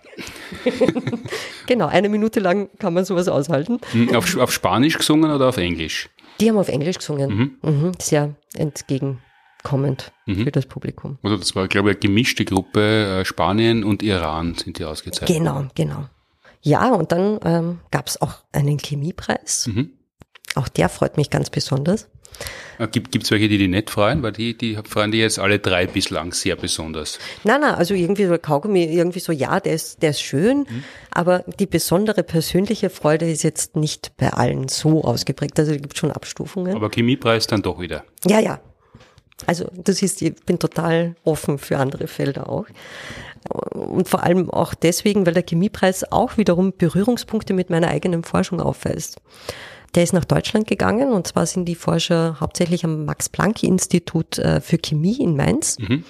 [1.68, 3.80] genau, eine Minute lang kann man sowas aushalten.
[3.94, 4.16] Mhm.
[4.16, 6.10] Auf, auf Spanisch gesungen oder auf Englisch?
[6.40, 7.58] Die haben auf Englisch gesungen.
[7.62, 7.72] Mhm.
[7.72, 10.44] Mhm, sehr entgegenkommend mhm.
[10.44, 11.18] für das Publikum.
[11.24, 13.22] Also das war, glaube ich, eine gemischte Gruppe.
[13.22, 15.38] Äh, Spanien und Iran sind die ausgezeichnet.
[15.38, 16.10] Genau, genau.
[16.62, 19.68] Ja, und dann ähm, gab es auch einen Chemiepreis.
[19.68, 19.92] Mhm.
[20.56, 22.10] Auch der freut mich ganz besonders.
[22.80, 24.24] Äh, gibt es welche, die die nicht freuen?
[24.24, 27.20] Weil die, die freuen die jetzt alle drei bislang sehr besonders.
[27.44, 30.84] Nein, nein, also irgendwie so Kaugummi, irgendwie so, ja, der ist, der ist schön, mhm.
[31.12, 35.60] aber die besondere persönliche Freude ist jetzt nicht bei allen so ausgeprägt.
[35.60, 36.76] Also es gibt schon Abstufungen.
[36.76, 38.04] Aber Chemiepreis dann doch wieder.
[38.26, 38.60] Ja, ja.
[39.46, 42.66] Also das ist, ich bin total offen für andere Felder auch.
[43.72, 48.62] Und vor allem auch deswegen, weil der Chemiepreis auch wiederum Berührungspunkte mit meiner eigenen Forschung
[48.62, 49.20] aufweist.
[49.96, 54.78] Der ist nach Deutschland gegangen und zwar sind die Forscher hauptsächlich am Max-Planck-Institut äh, für
[54.78, 55.78] Chemie in Mainz.
[55.80, 56.04] Mhm.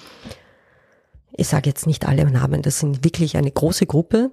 [1.36, 4.30] Ich sage jetzt nicht alle Namen, das sind wirklich eine große Gruppe.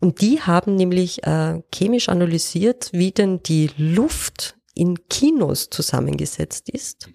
[0.00, 7.10] Und die haben nämlich äh, chemisch analysiert, wie denn die Luft in Kinos zusammengesetzt ist,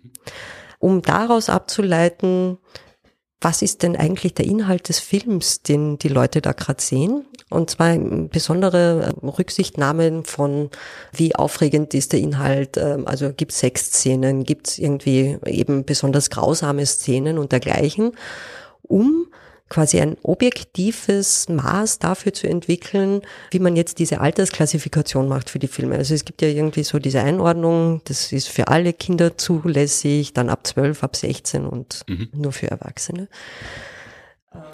[0.79, 2.57] um daraus abzuleiten,
[3.39, 7.25] was ist denn eigentlich der Inhalt des Films, den die Leute da gerade sehen?
[7.49, 10.69] Und zwar besondere äh, Rücksichtnahmen von,
[11.11, 16.29] wie aufregend ist der Inhalt, ähm, also gibt es Sexszenen, gibt es irgendwie eben besonders
[16.29, 18.13] grausame Szenen und dergleichen,
[18.81, 19.27] um
[19.73, 25.67] quasi ein objektives Maß dafür zu entwickeln, wie man jetzt diese Altersklassifikation macht für die
[25.67, 25.95] Filme.
[25.95, 30.49] Also es gibt ja irgendwie so diese Einordnung, das ist für alle Kinder zulässig, dann
[30.49, 32.29] ab 12, ab 16 und mhm.
[32.33, 33.27] nur für Erwachsene.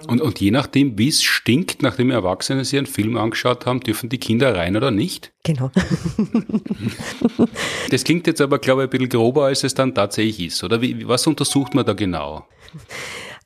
[0.08, 4.10] Und, und je nachdem, wie es stinkt, nachdem Erwachsene sich einen Film angeschaut haben, dürfen
[4.10, 5.32] die Kinder rein oder nicht?
[5.44, 5.72] Genau.
[7.89, 10.63] das klingt jetzt aber, glaube ich, ein bisschen grober, als es dann tatsächlich ist.
[10.63, 12.46] Oder wie, was untersucht man da genau?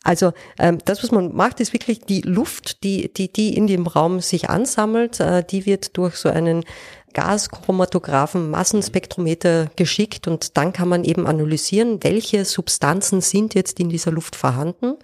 [0.04, 3.88] Also ähm, das, was man macht, ist wirklich die Luft, die, die, die in dem
[3.88, 6.66] Raum sich ansammelt, äh, die wird durch so einen
[7.14, 14.12] Gaschromatographen, Massenspektrometer geschickt und dann kann man eben analysieren, welche Substanzen sind jetzt in dieser
[14.12, 14.96] Luft vorhanden.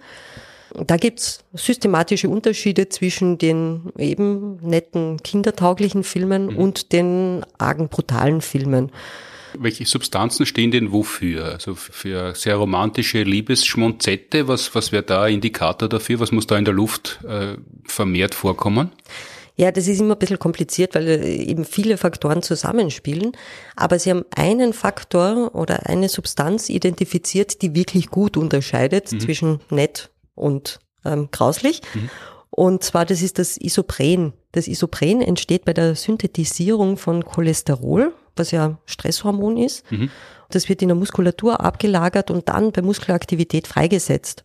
[0.74, 6.56] Da gibt's systematische Unterschiede zwischen den eben netten, kindertauglichen Filmen mhm.
[6.56, 8.90] und den argen, brutalen Filmen.
[9.58, 11.44] Welche Substanzen stehen denn wofür?
[11.46, 16.20] Also für sehr romantische Liebesschmonzette, was, was wäre da Indikator dafür?
[16.20, 18.92] Was muss da in der Luft äh, vermehrt vorkommen?
[19.56, 23.32] Ja, das ist immer ein bisschen kompliziert, weil äh, eben viele Faktoren zusammenspielen.
[23.76, 29.20] Aber Sie haben einen Faktor oder eine Substanz identifiziert, die wirklich gut unterscheidet mhm.
[29.20, 31.82] zwischen nett und ähm, grauslich.
[31.94, 32.10] Mhm.
[32.50, 34.32] Und zwar, das ist das Isopren.
[34.52, 39.90] Das Isopren entsteht bei der Synthetisierung von Cholesterol, was ja Stresshormon ist.
[39.92, 40.10] Mhm.
[40.50, 44.42] Das wird in der Muskulatur abgelagert und dann bei Muskelaktivität freigesetzt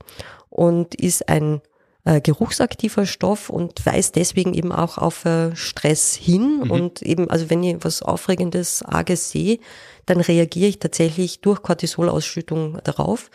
[0.49, 1.61] und ist ein
[2.05, 6.61] äh, geruchsaktiver Stoff und weist deswegen eben auch auf äh, Stress hin.
[6.63, 6.71] Mhm.
[6.71, 9.57] Und eben, also wenn ich was Aufregendes, Arges sehe,
[10.05, 13.31] dann reagiere ich tatsächlich durch Cortisolausschüttung darauf.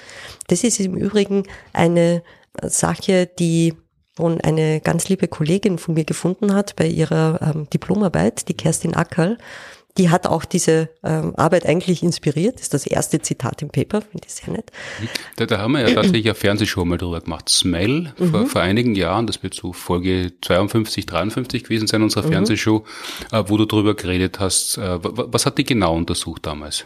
[0.47, 1.43] Das ist im Übrigen
[1.73, 2.23] eine
[2.63, 3.75] Sache, die
[4.17, 8.95] schon eine ganz liebe Kollegin von mir gefunden hat bei ihrer ähm, Diplomarbeit, die Kerstin
[8.95, 9.39] Ackerl
[9.99, 12.61] die hat auch diese ähm, Arbeit eigentlich inspiriert.
[12.61, 14.71] Ist das erste Zitat im Paper, finde ich sehr nett.
[15.37, 17.49] Da, da haben wir ja tatsächlich eine Fernsehshow mal drüber gemacht.
[17.49, 18.31] Smell, mhm.
[18.31, 22.33] vor, vor, einigen Jahren, das wird so Folge 52, 53 gewesen sein, unserer mhm.
[22.33, 22.85] Fernsehshow,
[23.33, 24.79] äh, wo du drüber geredet hast.
[24.79, 26.85] Äh, was hat die genau untersucht damals?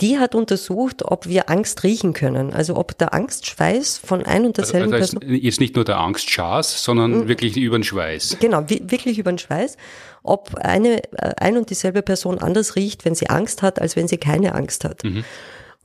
[0.00, 2.52] Die hat untersucht, ob wir Angst riechen können.
[2.52, 5.42] Also ob der Angstschweiß von ein und also, derselben also, also Person.
[5.42, 7.28] Jetzt nicht nur der Angstschas, sondern mhm.
[7.28, 8.36] wirklich über den Schweiß.
[8.40, 9.76] Genau, wirklich über den Schweiß.
[10.22, 14.08] Ob eine äh, ein und dieselbe Person anders riecht, wenn sie Angst hat, als wenn
[14.08, 15.04] sie keine Angst hat.
[15.04, 15.24] Mhm.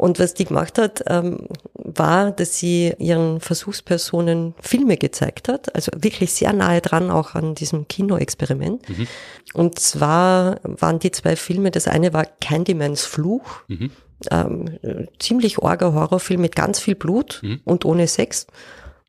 [0.01, 5.91] Und was die gemacht hat, ähm, war, dass sie ihren Versuchspersonen Filme gezeigt hat, also
[5.95, 8.89] wirklich sehr nahe dran auch an diesem Kinoexperiment.
[8.89, 9.07] Mhm.
[9.53, 13.91] Und zwar waren die zwei Filme, das eine war Candymans Fluch, mhm.
[14.31, 14.79] ähm,
[15.19, 17.61] ziemlich orger Horrorfilm mit ganz viel Blut mhm.
[17.63, 18.47] und ohne Sex,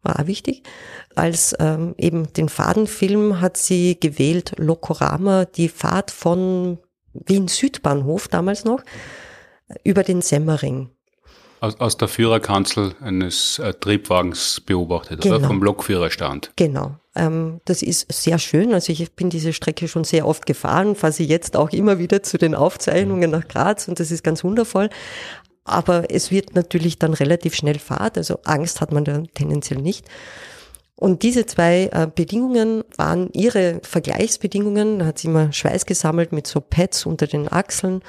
[0.03, 0.63] war auch wichtig.
[1.15, 6.77] Als ähm, eben den Fadenfilm hat sie gewählt Lokorama, die Fahrt von
[7.15, 8.83] Wien Südbahnhof damals noch
[9.85, 10.91] über den Semmering.
[11.61, 15.37] Aus, aus der Führerkanzel eines äh, Triebwagens beobachtet, genau.
[15.37, 15.47] oder?
[15.47, 16.53] Vom Lokführerstand.
[16.57, 16.97] Genau.
[17.15, 18.75] Ähm, das ist sehr schön.
[18.75, 22.23] Also ich bin diese Strecke schon sehr oft gefahren, fahre sie jetzt auch immer wieder
[22.23, 24.91] zu den Aufzeichnungen nach Graz und das ist ganz wundervoll.
[25.65, 30.07] Aber es wird natürlich dann relativ schnell Fahrt, also Angst hat man da tendenziell nicht.
[30.97, 35.01] Und diese zwei äh, Bedingungen waren ihre Vergleichsbedingungen.
[35.01, 38.03] Da hat sie immer Schweiß gesammelt mit so Pads unter den Achseln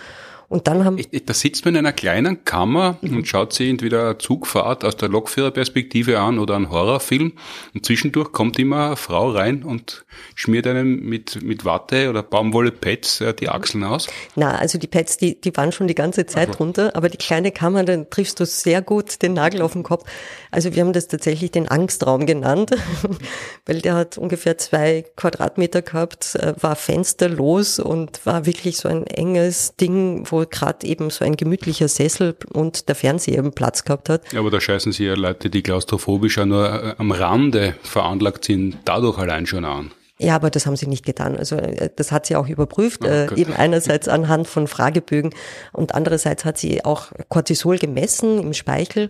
[0.50, 0.98] und dann haben.
[1.26, 3.18] Da sitzt man in einer kleinen Kammer mhm.
[3.18, 7.34] und schaut sich entweder eine Zugfahrt aus der Lokführerperspektive an oder einen Horrorfilm.
[7.74, 13.22] Und zwischendurch kommt immer eine Frau rein und schmiert einem mit, mit Watte oder Baumwolle-Pads
[13.22, 14.08] äh, die Achseln aus.
[14.36, 16.58] Na, also die Pads, die, die waren schon die ganze Zeit aber.
[16.58, 20.06] runter, aber die kleine Kammer, dann triffst du sehr gut den Nagel auf den Kopf.
[20.52, 22.72] Also wir haben das tatsächlich den Angstraum genannt,
[23.66, 29.08] weil der hat ungefähr zwei Quadratmeter gehabt, äh, war fensterlos und war wirklich so ein
[29.08, 34.10] enges Ding, wo gerade eben so ein gemütlicher Sessel und der Fernseher eben Platz gehabt
[34.10, 34.34] hat.
[34.34, 38.46] Ja, aber da scheißen Sie ja Leute, die klaustrophobisch ja nur äh, am Rande veranlagt
[38.46, 39.92] sind, dadurch allein schon an.
[40.20, 41.36] Ja, aber das haben sie nicht getan.
[41.38, 45.34] Also äh, das hat sie auch überprüft, oh, äh, eben einerseits anhand von Fragebögen
[45.72, 49.10] und andererseits hat sie auch Cortisol gemessen im Speichel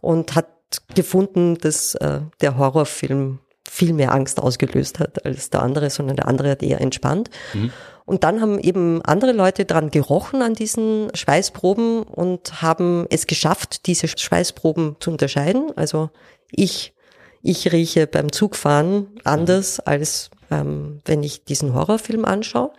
[0.00, 0.48] und hat
[0.94, 6.28] gefunden, dass äh, der Horrorfilm viel mehr Angst ausgelöst hat als der andere, sondern der
[6.28, 7.30] andere hat eher entspannt.
[7.52, 7.72] Mhm.
[8.06, 13.86] Und dann haben eben andere Leute dran gerochen an diesen Schweißproben und haben es geschafft,
[13.86, 15.72] diese Schweißproben zu unterscheiden.
[15.74, 16.10] Also
[16.52, 16.94] ich,
[17.42, 22.70] ich rieche beim Zugfahren anders, als ähm, wenn ich diesen Horrorfilm anschaue.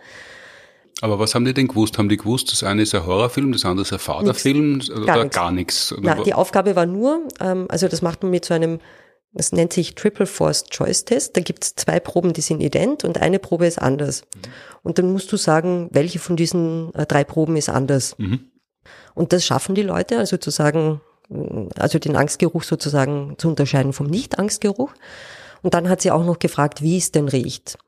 [1.02, 1.98] Aber was haben die denn gewusst?
[1.98, 5.22] Haben die gewusst, das eine ist ein Horrorfilm, das andere ist ein Vaterfilm oder gar
[5.24, 5.36] nichts?
[5.36, 5.94] Gar nichts?
[6.00, 8.80] Na, die Aufgabe war nur, ähm, also das macht man mit so einem
[9.38, 11.36] das nennt sich Triple Forced Choice Test.
[11.36, 14.22] Da gibt es zwei Proben, die sind ident und eine Probe ist anders.
[14.34, 14.50] Mhm.
[14.82, 18.16] Und dann musst du sagen, welche von diesen äh, drei Proben ist anders.
[18.18, 18.50] Mhm.
[19.14, 21.00] Und das schaffen die Leute, also zu sagen,
[21.76, 24.92] also den Angstgeruch sozusagen zu unterscheiden vom Nicht-Angstgeruch.
[25.62, 27.78] Und dann hat sie auch noch gefragt, wie es denn riecht.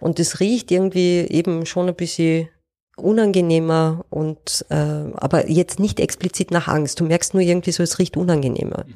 [0.00, 2.48] Und es riecht irgendwie eben schon ein bisschen
[2.96, 6.98] unangenehmer und äh, aber jetzt nicht explizit nach Angst.
[6.98, 8.84] Du merkst nur irgendwie so, es riecht unangenehmer.
[8.86, 8.94] Mhm.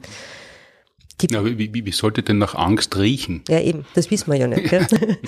[1.31, 3.43] Ja, wie, wie, wie sollte denn nach Angst riechen?
[3.49, 4.71] Ja, eben, das wissen wir ja nicht.
[4.71, 4.87] Gell?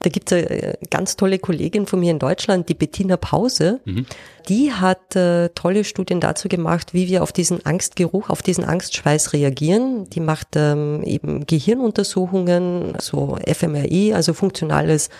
[0.00, 3.80] Da gibt es eine ganz tolle Kollegin von mir in Deutschland, die Bettina Pause.
[3.84, 4.06] Mhm.
[4.48, 9.32] Die hat äh, tolle Studien dazu gemacht, wie wir auf diesen Angstgeruch, auf diesen Angstschweiß
[9.32, 10.08] reagieren.
[10.10, 15.10] Die macht ähm, eben Gehirnuntersuchungen, so fMRI, also funktionales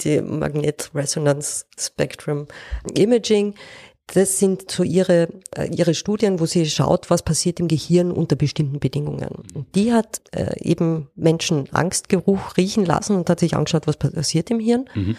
[0.00, 2.46] die Magnet Resonance Spectrum
[2.94, 3.54] Imaging
[4.08, 8.36] das sind so ihre, äh, ihre Studien, wo sie schaut, was passiert im Gehirn unter
[8.36, 9.30] bestimmten Bedingungen.
[9.54, 14.50] Und die hat äh, eben Menschen Angstgeruch riechen lassen und hat sich angeschaut, was passiert
[14.50, 14.88] im Hirn.
[14.94, 15.16] Mhm.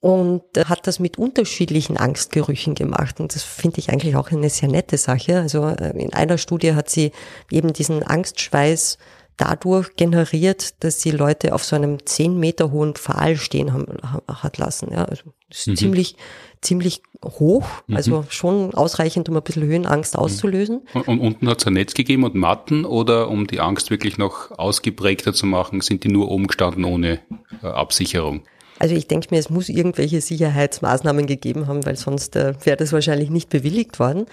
[0.00, 3.20] und hat das mit unterschiedlichen Angstgerüchen gemacht.
[3.20, 5.40] Und das finde ich eigentlich auch eine sehr nette Sache.
[5.40, 7.12] Also äh, in einer Studie hat sie
[7.50, 8.96] eben diesen Angstschweiß
[9.38, 13.86] dadurch generiert, dass sie Leute auf so einem zehn Meter hohen Pfahl stehen haben,
[14.28, 14.90] hat lassen.
[14.92, 15.76] Ja, also das ist mhm.
[15.76, 16.16] ziemlich,
[16.60, 17.96] ziemlich hoch, mhm.
[17.96, 20.20] also schon ausreichend, um ein bisschen Höhenangst mhm.
[20.20, 20.82] auszulösen.
[20.92, 24.18] Und, und unten hat es ein Netz gegeben und Matten oder um die Angst wirklich
[24.18, 27.20] noch ausgeprägter zu machen, sind die nur oben gestanden ohne
[27.62, 28.42] äh, Absicherung?
[28.80, 32.92] Also ich denke mir, es muss irgendwelche Sicherheitsmaßnahmen gegeben haben, weil sonst äh, wäre das
[32.92, 34.26] wahrscheinlich nicht bewilligt worden.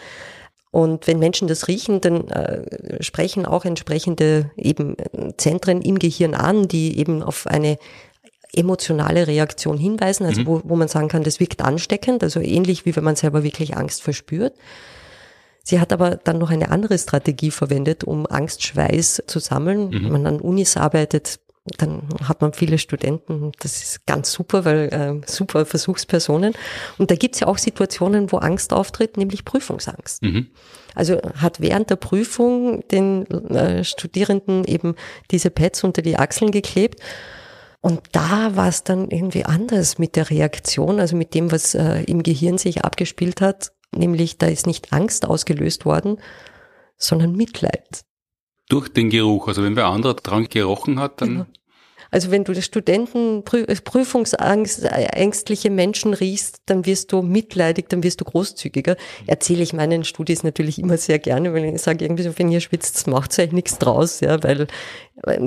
[0.75, 4.97] Und wenn Menschen das riechen, dann äh, sprechen auch entsprechende eben
[5.37, 7.77] Zentren im Gehirn an, die eben auf eine
[8.51, 10.47] emotionale Reaktion hinweisen, also mhm.
[10.47, 13.77] wo, wo man sagen kann, das wirkt ansteckend, also ähnlich wie wenn man selber wirklich
[13.77, 14.53] Angst verspürt.
[15.63, 19.87] Sie hat aber dann noch eine andere Strategie verwendet, um Angstschweiß zu sammeln.
[19.87, 19.93] Mhm.
[19.93, 21.39] Wenn man an Unis arbeitet,
[21.77, 26.53] dann hat man viele Studenten, das ist ganz super, weil äh, super Versuchspersonen.
[26.99, 30.21] Und da gibt es ja auch Situationen, wo Angst auftritt, nämlich Prüfungsangst.
[30.21, 30.47] Mhm.
[30.93, 34.95] Also hat während der Prüfung den äh, Studierenden eben
[35.31, 36.99] diese Pads unter die Achseln geklebt.
[37.81, 42.03] Und da war es dann irgendwie anders mit der Reaktion, also mit dem, was äh,
[42.03, 43.73] im Gehirn sich abgespielt hat.
[43.91, 46.17] Nämlich da ist nicht Angst ausgelöst worden,
[46.97, 48.05] sondern Mitleid.
[48.69, 49.47] Durch den Geruch.
[49.47, 51.45] Also wenn wer anderer dran gerochen hat, dann.
[52.15, 58.95] Also wenn du Studenten, prüfungsängstliche Menschen riechst, dann wirst du mitleidig, dann wirst du großzügiger.
[59.27, 62.61] Erzähle ich meinen Studis natürlich immer sehr gerne, weil ich sage irgendwie so, wenn ihr
[62.61, 64.67] schwitzt, macht euch nichts draus, ja, weil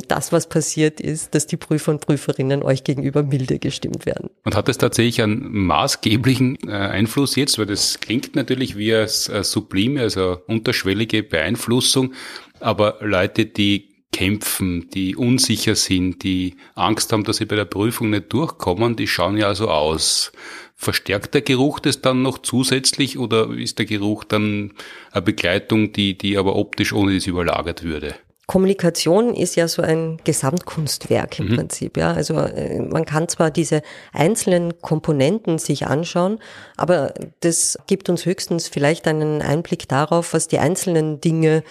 [0.08, 4.28] das, was passiert ist, dass die Prüfer und Prüferinnen euch gegenüber milde gestimmt werden.
[4.44, 9.08] Und hat es tatsächlich einen maßgeblichen äh, Einfluss jetzt, weil das klingt natürlich wie eine
[9.08, 12.12] sublime, also unterschwellige Beeinflussung,
[12.60, 18.10] aber Leute, die kämpfen, die unsicher sind, die Angst haben, dass sie bei der Prüfung
[18.10, 20.32] nicht durchkommen, die schauen ja also aus.
[20.74, 24.72] Verstärkt der Geruch das dann noch zusätzlich oder ist der Geruch dann
[25.10, 28.14] eine Begleitung, die, die aber optisch ohne das überlagert würde?
[28.48, 31.56] Kommunikation ist ja so ein Gesamtkunstwerk im mhm.
[31.56, 32.12] Prinzip, ja.
[32.12, 33.82] Also äh, man kann zwar diese
[34.14, 36.38] einzelnen Komponenten sich anschauen,
[36.78, 41.62] aber das gibt uns höchstens vielleicht einen Einblick darauf, was die einzelnen Dinge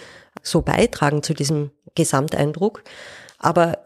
[0.44, 2.82] so beitragen zu diesem Gesamteindruck.
[3.38, 3.78] Aber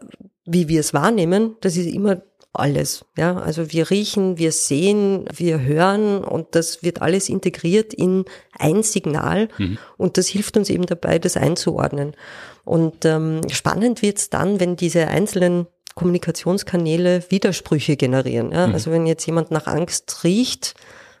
[0.45, 2.21] wie wir es wahrnehmen, das ist immer
[2.53, 3.05] alles.
[3.17, 8.25] Ja, also wir riechen, wir sehen, wir hören und das wird alles integriert in
[8.57, 9.79] ein Signal mhm.
[9.97, 12.15] und das hilft uns eben dabei, das einzuordnen.
[12.63, 18.51] Und ähm, spannend wird's dann, wenn diese einzelnen Kommunikationskanäle Widersprüche generieren.
[18.51, 18.67] Ja?
[18.67, 18.73] Mhm.
[18.73, 20.75] Also wenn jetzt jemand nach Angst riecht,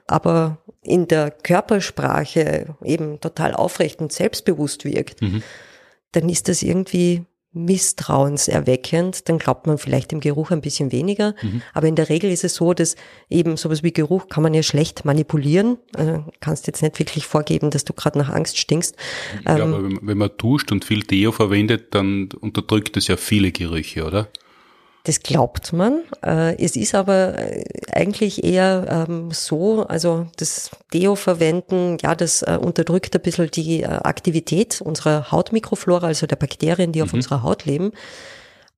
[0.05, 5.41] aber in der Körpersprache eben total aufrecht und selbstbewusst wirkt, mhm
[6.13, 11.35] dann ist das irgendwie misstrauenserweckend, dann glaubt man vielleicht dem Geruch ein bisschen weniger.
[11.41, 11.61] Mhm.
[11.73, 12.95] Aber in der Regel ist es so, dass
[13.29, 15.77] eben sowas wie Geruch kann man ja schlecht manipulieren.
[15.95, 18.95] Also kannst jetzt nicht wirklich vorgeben, dass du gerade nach Angst stinkst.
[19.45, 23.51] Ja, ähm, aber wenn man duscht und viel Deo verwendet, dann unterdrückt es ja viele
[23.51, 24.29] Gerüche, oder?
[25.05, 26.03] Das glaubt man.
[26.25, 32.41] Äh, es ist aber äh, eigentlich eher ähm, so, also das Deo verwenden, ja, das
[32.41, 37.17] äh, unterdrückt ein bisschen die Aktivität unserer Hautmikroflora, also der Bakterien, die auf mhm.
[37.17, 37.91] unserer Haut leben.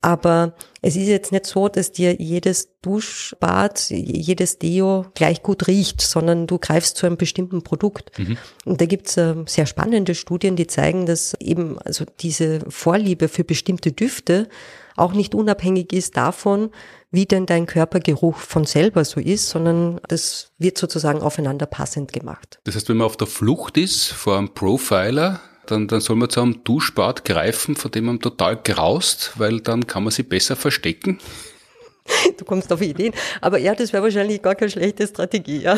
[0.02, 6.02] Aber es ist jetzt nicht so, dass dir jedes Duschbad, jedes Deo gleich gut riecht,
[6.02, 8.12] sondern du greifst zu einem bestimmten Produkt.
[8.18, 8.38] Mhm.
[8.66, 13.44] Und da gibt's äh, sehr spannende Studien, die zeigen, dass eben also diese Vorliebe für
[13.44, 14.48] bestimmte Düfte
[14.96, 16.72] auch nicht unabhängig ist davon,
[17.12, 22.60] wie denn dein Körpergeruch von selber so ist, sondern das wird sozusagen aufeinander passend gemacht.
[22.64, 26.30] Das heißt, wenn man auf der Flucht ist vor einem Profiler, dann, dann soll man
[26.30, 30.56] zu einem Duschbad greifen, vor dem man total graust, weil dann kann man sie besser
[30.56, 31.20] verstecken.
[32.38, 33.14] Du kommst auf Ideen.
[33.42, 35.76] Aber ja, das wäre wahrscheinlich gar keine schlechte Strategie, ja.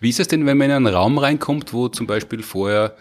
[0.00, 2.96] Wie ist es denn, wenn man in einen Raum reinkommt, wo zum Beispiel vorher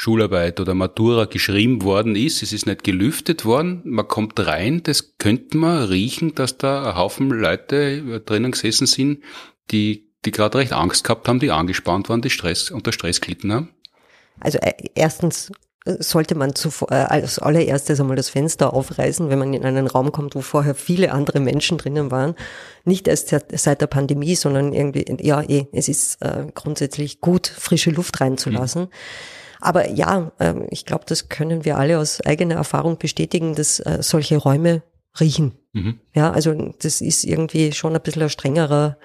[0.00, 5.16] Schularbeit oder Matura geschrieben worden ist, es ist nicht gelüftet worden, man kommt rein, das
[5.18, 9.24] könnte man riechen, dass da ein Haufen Leute drinnen gesessen sind,
[9.72, 13.52] die, die gerade recht Angst gehabt haben, die angespannt waren, die Stress, unter Stress gelitten
[13.52, 13.70] haben.
[14.38, 15.50] Also äh, erstens
[15.84, 19.88] äh, sollte man zuvor, äh, als allererstes einmal das Fenster aufreißen, wenn man in einen
[19.88, 22.36] Raum kommt, wo vorher viele andere Menschen drinnen waren.
[22.84, 27.90] Nicht erst seit der Pandemie, sondern irgendwie, ja, eh, es ist äh, grundsätzlich gut, frische
[27.90, 28.82] Luft reinzulassen.
[28.82, 28.88] Mhm.
[29.60, 33.98] Aber ja, ähm, ich glaube, das können wir alle aus eigener Erfahrung bestätigen, dass äh,
[34.02, 34.82] solche Räume
[35.20, 35.52] riechen.
[35.72, 35.98] Mhm.
[36.14, 38.98] Ja, also das ist irgendwie schon ein bisschen ein strengerer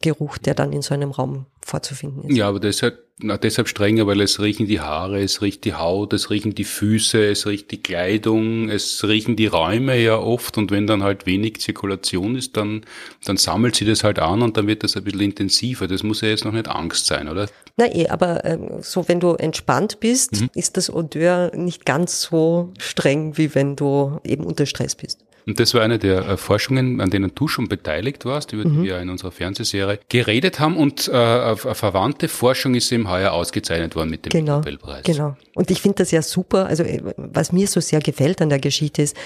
[0.00, 2.36] Geruch, der dann in so einem Raum vorzufinden ist.
[2.36, 6.12] Ja, aber deshalb, na, deshalb strenger, weil es riechen die Haare, es riecht die Haut,
[6.12, 10.70] es riechen die Füße, es riecht die Kleidung, es riechen die Räume ja oft und
[10.70, 12.82] wenn dann halt wenig Zirkulation ist, dann,
[13.24, 15.88] dann sammelt sie das halt an und dann wird das ein bisschen intensiver.
[15.88, 17.48] Das muss ja jetzt noch nicht Angst sein, oder?
[17.78, 20.50] Na eh, aber ähm, so wenn du entspannt bist, mhm.
[20.54, 25.24] ist das Odeur nicht ganz so streng, wie wenn du eben unter Stress bist.
[25.48, 28.82] Und das war eine der äh, Forschungen, an denen du schon beteiligt warst, über mhm.
[28.82, 30.76] die wir in unserer Fernsehserie geredet haben.
[30.76, 35.04] Und äh, eine verwandte Forschung ist eben heuer ausgezeichnet worden mit dem genau, Nobelpreis.
[35.04, 35.38] Genau.
[35.54, 36.66] Und ich finde das ja super.
[36.66, 39.16] Also äh, was mir so sehr gefällt an der Geschichte ist,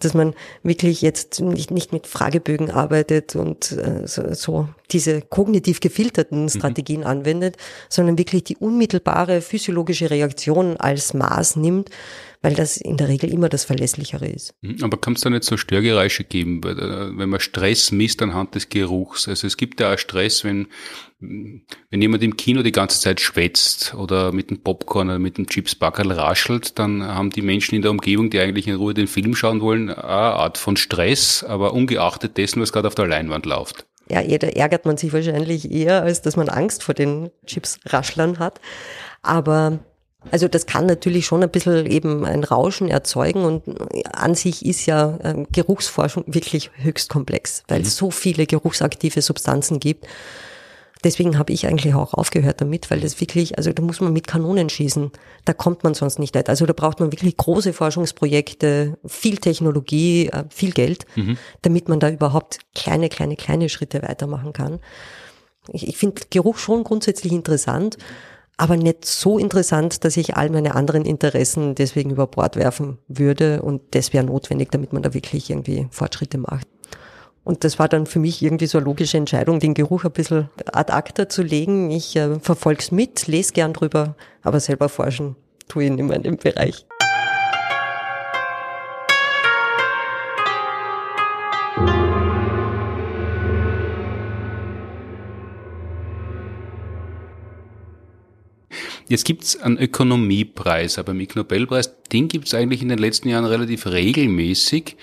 [0.00, 5.78] dass man wirklich jetzt nicht, nicht mit Fragebögen arbeitet und äh, so, so diese kognitiv
[5.78, 6.48] gefilterten mhm.
[6.48, 7.06] Strategien mhm.
[7.06, 7.56] anwendet,
[7.88, 11.90] sondern wirklich die unmittelbare physiologische Reaktion als Maß nimmt
[12.42, 14.54] weil das in der Regel immer das Verlässlichere ist.
[14.60, 18.54] Mhm, aber kann es da nicht so Störgeräusche geben, äh, wenn man Stress misst anhand
[18.54, 19.28] des Geruchs?
[19.28, 20.68] Also es gibt ja auch Stress, wenn,
[21.20, 25.46] wenn jemand im Kino die ganze Zeit schwätzt oder mit dem Popcorn oder mit dem
[25.46, 29.34] Chipsbackerl raschelt, dann haben die Menschen in der Umgebung, die eigentlich in Ruhe den Film
[29.34, 33.86] schauen wollen, eine Art von Stress, aber ungeachtet dessen, was gerade auf der Leinwand läuft.
[34.10, 38.58] Ja, da ärgert man sich wahrscheinlich eher, als dass man Angst vor den Chipsraschlern hat.
[39.20, 39.80] Aber
[40.30, 43.62] also das kann natürlich schon ein bisschen eben ein Rauschen erzeugen und
[44.12, 48.06] an sich ist ja ähm, Geruchsforschung wirklich höchst komplex, weil es mhm.
[48.06, 50.06] so viele geruchsaktive Substanzen gibt.
[51.04, 54.26] Deswegen habe ich eigentlich auch aufgehört damit, weil das wirklich, also da muss man mit
[54.26, 55.12] Kanonen schießen.
[55.44, 56.48] Da kommt man sonst nicht weit.
[56.48, 61.38] Also da braucht man wirklich große Forschungsprojekte, viel Technologie, äh, viel Geld, mhm.
[61.62, 64.80] damit man da überhaupt kleine, kleine, kleine Schritte weitermachen kann.
[65.72, 67.96] Ich, ich finde Geruch schon grundsätzlich interessant,
[68.58, 73.62] aber nicht so interessant, dass ich all meine anderen Interessen deswegen über Bord werfen würde
[73.62, 76.66] und das wäre notwendig, damit man da wirklich irgendwie Fortschritte macht.
[77.44, 80.50] Und das war dann für mich irgendwie so eine logische Entscheidung, den Geruch ein bisschen
[80.72, 81.90] ad acta zu legen.
[81.90, 85.36] Ich äh, verfolg's mit, lese gern drüber, aber selber forschen
[85.68, 86.84] tue ich in meinem Bereich.
[99.08, 103.46] Jetzt gibt's einen Ökonomiepreis, aber beim Ig Nobelpreis, den gibt's eigentlich in den letzten Jahren
[103.46, 104.96] relativ regelmäßig.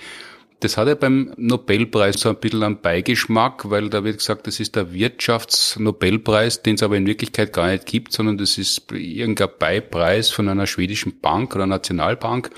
[0.60, 4.58] Das hat ja beim Nobelpreis so ein bisschen einen Beigeschmack, weil da wird gesagt, das
[4.58, 9.48] ist der Wirtschaftsnobelpreis, den es aber in Wirklichkeit gar nicht gibt, sondern das ist irgendein
[9.58, 12.50] Beipreis von einer schwedischen Bank oder Nationalbank.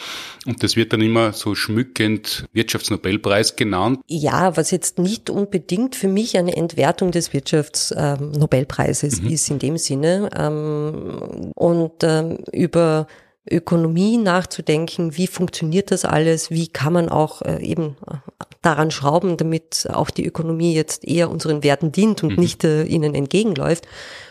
[0.46, 4.00] Und das wird dann immer so schmückend Wirtschaftsnobelpreis genannt.
[4.06, 9.28] Ja, was jetzt nicht unbedingt für mich eine Entwertung des Wirtschaftsnobelpreises mhm.
[9.28, 10.30] ist in dem Sinne.
[10.36, 13.08] Ähm, und ähm, über
[13.50, 18.16] Ökonomie nachzudenken, wie funktioniert das alles, wie kann man auch äh, eben äh,
[18.62, 22.40] daran schrauben, damit auch die Ökonomie jetzt eher unseren Werten dient und mhm.
[22.40, 23.86] nicht äh, ihnen entgegenläuft.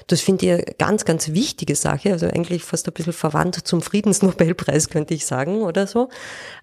[0.07, 3.82] Das finde ich eine ganz, ganz wichtige Sache, also eigentlich fast ein bisschen verwandt zum
[3.82, 6.07] Friedensnobelpreis, könnte ich sagen, oder so.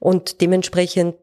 [0.00, 1.16] Und dementsprechend,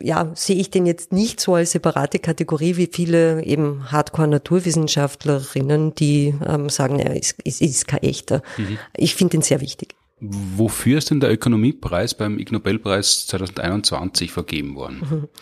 [0.00, 6.34] ja, sehe ich den jetzt nicht so als separate Kategorie wie viele eben Hardcore-Naturwissenschaftlerinnen, die
[6.46, 8.42] ähm, sagen, er ist, ist, ist kein echter.
[8.56, 8.78] Mhm.
[8.96, 9.95] Ich finde ihn sehr wichtig.
[10.20, 15.28] Wofür ist denn der Ökonomiepreis beim Ig Nobelpreis 2021 vergeben worden?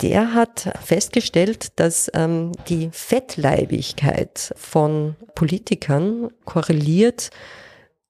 [0.00, 7.30] Der hat festgestellt, dass ähm, die Fettleibigkeit von Politikern korreliert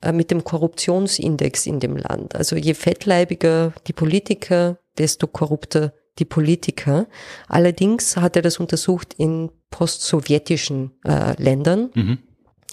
[0.02, 2.34] äh, mit dem Korruptionsindex in dem Land.
[2.34, 7.06] Also je fettleibiger die Politiker, desto korrupter die Politiker.
[7.48, 12.18] Allerdings hat er das untersucht in postsowjetischen äh, Ländern, mhm.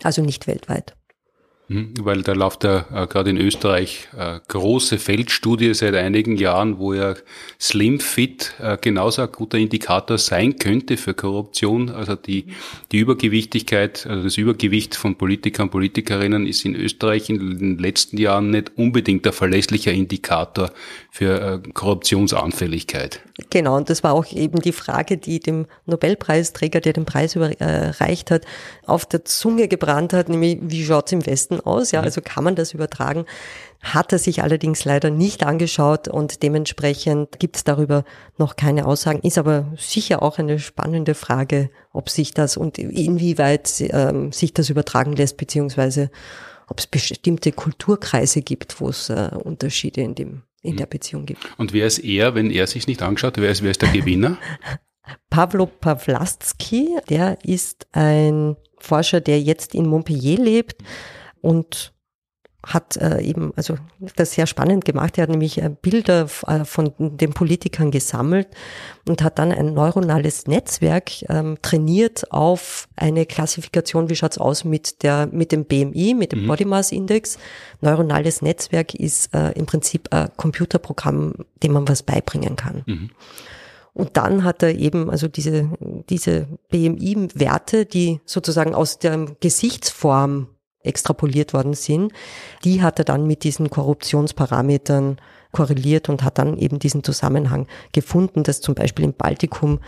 [0.03, 0.97] also nicht weltweit.
[1.67, 6.77] Hm, weil da läuft ja äh, gerade in Österreich äh, große Feldstudie seit einigen Jahren,
[6.77, 7.15] wo ja
[7.59, 11.89] Slim Fit äh, genauso ein guter Indikator sein könnte für Korruption.
[11.89, 12.45] Also die,
[12.91, 18.17] die Übergewichtigkeit, also das Übergewicht von Politikern und Politikerinnen ist in Österreich in den letzten
[18.17, 20.71] Jahren nicht unbedingt der verlässlicher Indikator
[21.15, 23.21] für äh, Korruptionsanfälligkeit.
[23.49, 28.31] Genau, und das war auch eben die Frage, die dem Nobelpreisträger, der den Preis überreicht
[28.31, 28.43] hat,
[28.85, 31.91] auf der Zunge gebrannt hat, nämlich wie schaut's im Westen aus?
[31.91, 32.05] Ja, mhm.
[32.07, 33.23] also kann man das übertragen?
[33.79, 38.03] Hat er sich allerdings leider nicht angeschaut und dementsprechend gibt es darüber
[38.37, 39.21] noch keine Aussagen.
[39.21, 44.69] Ist aber sicher auch eine spannende Frage, ob sich das und inwieweit ähm, sich das
[44.69, 46.11] übertragen lässt, beziehungsweise
[46.67, 51.47] ob es bestimmte Kulturkreise gibt, wo es äh, Unterschiede in dem in der Beziehung gibt.
[51.57, 53.37] Und wer ist er, wenn er sich nicht angeschaut?
[53.37, 54.37] Wer ist, wer ist der Gewinner?
[55.29, 60.83] Pavlo Pawlastski, der ist ein Forscher, der jetzt in Montpellier lebt
[61.41, 61.94] und
[62.65, 63.77] hat äh, eben also
[64.15, 65.17] das sehr spannend gemacht.
[65.17, 68.47] Er hat nämlich äh, Bilder äh, von den Politikern gesammelt
[69.07, 75.03] und hat dann ein neuronales Netzwerk ähm, trainiert auf eine Klassifikation, wie schaut's aus mit
[75.03, 76.47] der mit dem BMI, mit dem mhm.
[76.47, 77.37] Body Mass Index.
[77.81, 82.83] Neuronales Netzwerk ist äh, im Prinzip ein Computerprogramm, dem man was beibringen kann.
[82.85, 83.09] Mhm.
[83.93, 85.69] Und dann hat er eben also diese,
[86.09, 90.47] diese BMI-Werte, die sozusagen aus der Gesichtsform
[90.85, 92.13] extrapoliert worden sind,
[92.63, 95.17] die hat er dann mit diesen Korruptionsparametern
[95.51, 99.79] korreliert und hat dann eben diesen Zusammenhang gefunden, dass zum Beispiel im Baltikum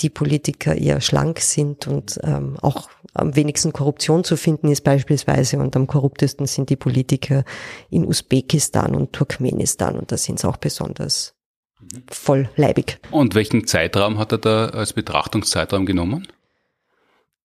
[0.00, 5.58] die Politiker eher schlank sind und ähm, auch am wenigsten Korruption zu finden ist beispielsweise
[5.58, 7.44] und am korruptesten sind die Politiker
[7.90, 11.34] in Usbekistan und Turkmenistan und da sind es auch besonders
[12.10, 12.98] vollleibig.
[13.10, 16.26] Und welchen Zeitraum hat er da als Betrachtungszeitraum genommen?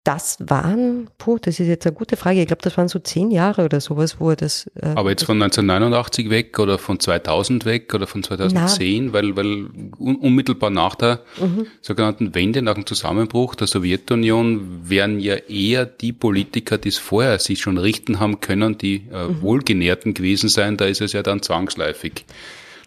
[0.04, 2.42] Das waren, puh, das ist jetzt eine gute Frage.
[2.42, 4.66] Ich glaube, das waren so zehn Jahre oder sowas, wo er das.
[4.74, 9.36] Äh, Aber jetzt von 1989 weg oder von 2000 weg oder von 2010, na, weil,
[9.36, 9.68] weil
[10.00, 11.68] unmittelbar nach der mhm.
[11.82, 17.38] sogenannten Wende, nach dem Zusammenbruch der Sowjetunion, wären ja eher die Politiker, die es vorher
[17.38, 19.42] sich schon richten haben können, die äh, mhm.
[19.44, 20.78] Wohlgenährten gewesen sein.
[20.78, 22.26] Da ist es ja dann zwangsläufig.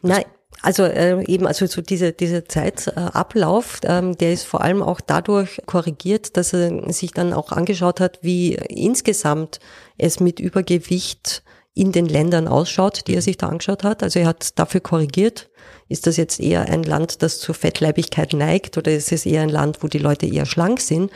[0.02, 0.24] Nein,
[0.64, 5.02] also äh, eben, also so diese, dieser Zeitablauf, äh, ähm, der ist vor allem auch
[5.02, 9.60] dadurch korrigiert, dass er sich dann auch angeschaut hat, wie insgesamt
[9.98, 11.42] es mit Übergewicht
[11.74, 14.02] in den Ländern ausschaut, die er sich da angeschaut hat.
[14.02, 15.50] Also er hat dafür korrigiert,
[15.90, 19.50] ist das jetzt eher ein Land, das zur Fettleibigkeit neigt oder ist es eher ein
[19.50, 21.10] Land, wo die Leute eher schlank sind?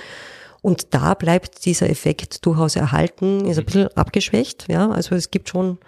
[0.61, 4.67] Und da bleibt dieser Effekt durchaus erhalten, ist ein bisschen abgeschwächt.
[4.69, 5.79] Ja, also es gibt schon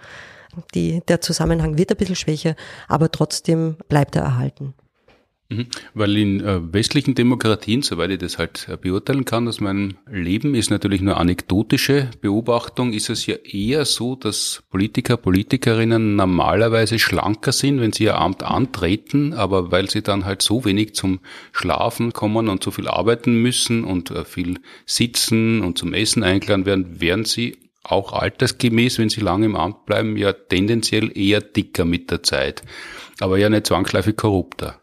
[0.75, 2.57] die, der Zusammenhang wird ein bisschen schwächer,
[2.89, 4.75] aber trotzdem bleibt er erhalten.
[5.51, 5.67] Mhm.
[5.95, 10.55] Weil in äh, westlichen Demokratien, soweit ich das halt äh, beurteilen kann aus meinem Leben,
[10.55, 17.51] ist natürlich nur anekdotische Beobachtung, ist es ja eher so, dass Politiker, Politikerinnen normalerweise schlanker
[17.51, 21.19] sind, wenn sie ihr Amt antreten, aber weil sie dann halt so wenig zum
[21.51, 26.65] Schlafen kommen und so viel arbeiten müssen und äh, viel sitzen und zum Essen eingeladen
[26.65, 31.85] werden, werden sie auch altersgemäß, wenn sie lange im Amt bleiben, ja tendenziell eher dicker
[31.85, 32.63] mit der Zeit,
[33.21, 34.77] aber ja nicht zwangsläufig korrupter.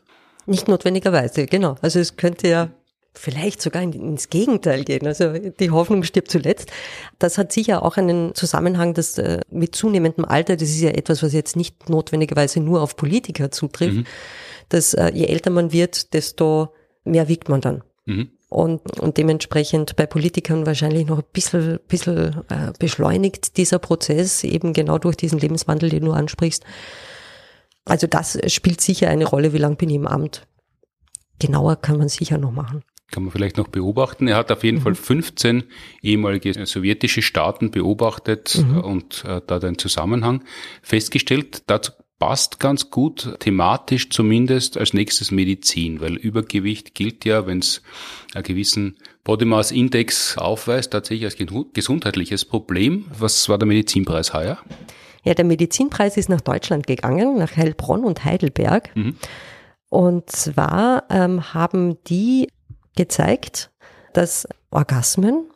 [0.45, 1.76] Nicht notwendigerweise, genau.
[1.82, 2.72] Also es könnte ja
[3.14, 5.06] vielleicht sogar ins Gegenteil gehen.
[5.06, 6.72] Also die Hoffnung stirbt zuletzt.
[7.20, 11.24] Das hat sicher auch einen Zusammenhang, dass äh, mit zunehmendem Alter, das ist ja etwas,
[11.24, 14.06] was jetzt nicht notwendigerweise nur auf Politiker zutrifft, mhm.
[14.70, 16.74] dass äh, je älter man wird, desto
[17.04, 17.84] mehr wiegt man dann.
[18.06, 24.43] Mhm und, und dementsprechend bei Politikern wahrscheinlich noch ein bisschen, bisschen äh, beschleunigt dieser Prozess,
[24.43, 26.64] eben genau durch diesen Lebenswandel, den du ansprichst.
[27.86, 30.48] Also das spielt sicher eine Rolle, wie lange bin ich im Amt.
[31.39, 32.84] Genauer kann man sicher noch machen.
[33.12, 34.28] Kann man vielleicht noch beobachten.
[34.28, 34.82] Er hat auf jeden mhm.
[34.82, 35.64] Fall 15
[36.02, 38.80] ehemalige sowjetische Staaten beobachtet mhm.
[38.80, 40.43] und äh, da den Zusammenhang
[40.82, 41.64] festgestellt.
[41.68, 47.82] Dazu passt ganz gut, thematisch zumindest als nächstes Medizin, weil Übergewicht gilt ja, wenn es
[48.34, 51.38] einen gewissen Body Mass Index aufweist, tatsächlich als
[51.74, 53.05] gesundheitliches Problem.
[53.18, 54.57] Was war der Medizinpreis heuer?
[55.24, 58.95] Ja, der Medizinpreis ist nach Deutschland gegangen, nach Heilbronn und Heidelberg.
[58.95, 59.18] Mhm.
[59.89, 62.47] Und zwar ähm, haben die
[62.95, 63.70] gezeigt,
[64.13, 65.49] dass Orgasmen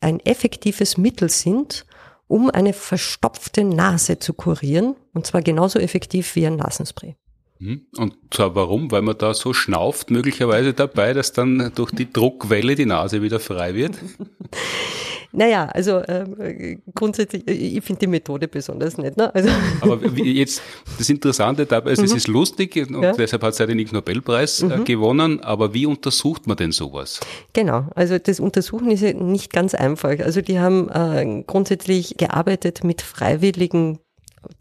[0.00, 1.86] ein effektives Mittel sind,
[2.32, 4.96] um eine verstopfte Nase zu kurieren.
[5.12, 7.14] Und zwar genauso effektiv wie ein Nasenspray.
[7.58, 7.82] Hm?
[7.98, 8.90] Und zwar warum?
[8.90, 13.38] Weil man da so schnauft möglicherweise dabei, dass dann durch die Druckwelle die Nase wieder
[13.38, 13.96] frei wird?
[15.34, 19.16] Naja, also äh, grundsätzlich, ich finde die Methode besonders nett.
[19.16, 19.34] Ne?
[19.34, 19.48] Also
[19.80, 20.60] Aber wie jetzt,
[20.98, 22.04] das Interessante dabei ist, mhm.
[22.04, 23.12] es ist lustig und ja.
[23.12, 24.84] deshalb hat es ja den Ig Nobelpreis äh, mhm.
[24.84, 27.20] gewonnen, aber wie untersucht man denn sowas?
[27.54, 30.18] Genau, also das Untersuchen ist ja nicht ganz einfach.
[30.20, 34.00] Also die haben äh, grundsätzlich gearbeitet mit Freiwilligen,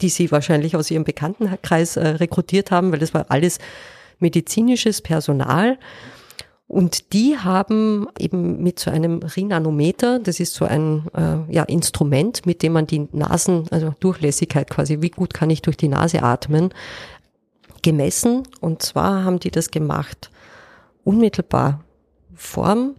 [0.01, 3.59] die sie wahrscheinlich aus ihrem Bekanntenkreis äh, rekrutiert haben, weil das war alles
[4.19, 5.77] medizinisches Personal.
[6.71, 12.45] Und die haben eben mit so einem Rinanometer, das ist so ein äh, ja, Instrument,
[12.45, 16.23] mit dem man die Nasen, also Durchlässigkeit quasi, wie gut kann ich durch die Nase
[16.23, 16.73] atmen,
[17.81, 18.43] gemessen.
[18.61, 20.31] Und zwar haben die das gemacht
[21.03, 21.83] unmittelbar
[22.35, 22.95] vorm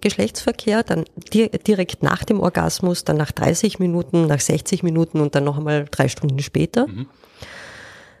[0.00, 1.04] Geschlechtsverkehr, dann
[1.34, 5.84] direkt nach dem Orgasmus, dann nach 30 Minuten, nach 60 Minuten und dann noch einmal
[5.90, 6.88] drei Stunden später.
[6.88, 7.08] Mhm.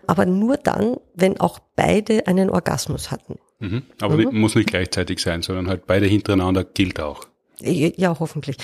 [0.06, 3.38] Aber nur dann, wenn auch beide einen Orgasmus hatten.
[3.62, 3.82] Mhm.
[4.00, 4.38] Aber mhm.
[4.40, 7.26] muss nicht gleichzeitig sein, sondern halt beide hintereinander gilt auch.
[7.60, 8.56] Ja, hoffentlich.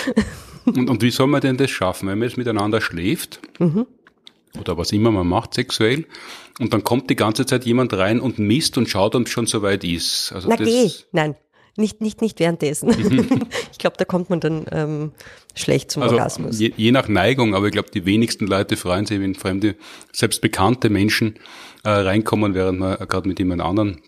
[0.66, 3.40] und, und wie soll man denn das schaffen, wenn man jetzt miteinander schläft?
[3.58, 3.86] Mhm.
[4.60, 6.04] Oder was immer man macht sexuell.
[6.60, 9.46] Und dann kommt die ganze Zeit jemand rein und misst und schaut, ob es schon
[9.46, 10.30] soweit ist.
[10.32, 10.90] Also Na, das, geh.
[11.12, 11.36] Nein.
[11.76, 12.90] Nicht, nicht, nicht währenddessen.
[12.90, 13.46] Mhm.
[13.72, 15.12] ich glaube, da kommt man dann ähm,
[15.54, 16.58] schlecht zum also Orgasmus.
[16.58, 19.76] Je, je nach Neigung, aber ich glaube, die wenigsten Leute freuen sich, wenn fremde,
[20.12, 21.36] selbst bekannte Menschen
[21.84, 24.02] äh, reinkommen, während man gerade mit jemand anderen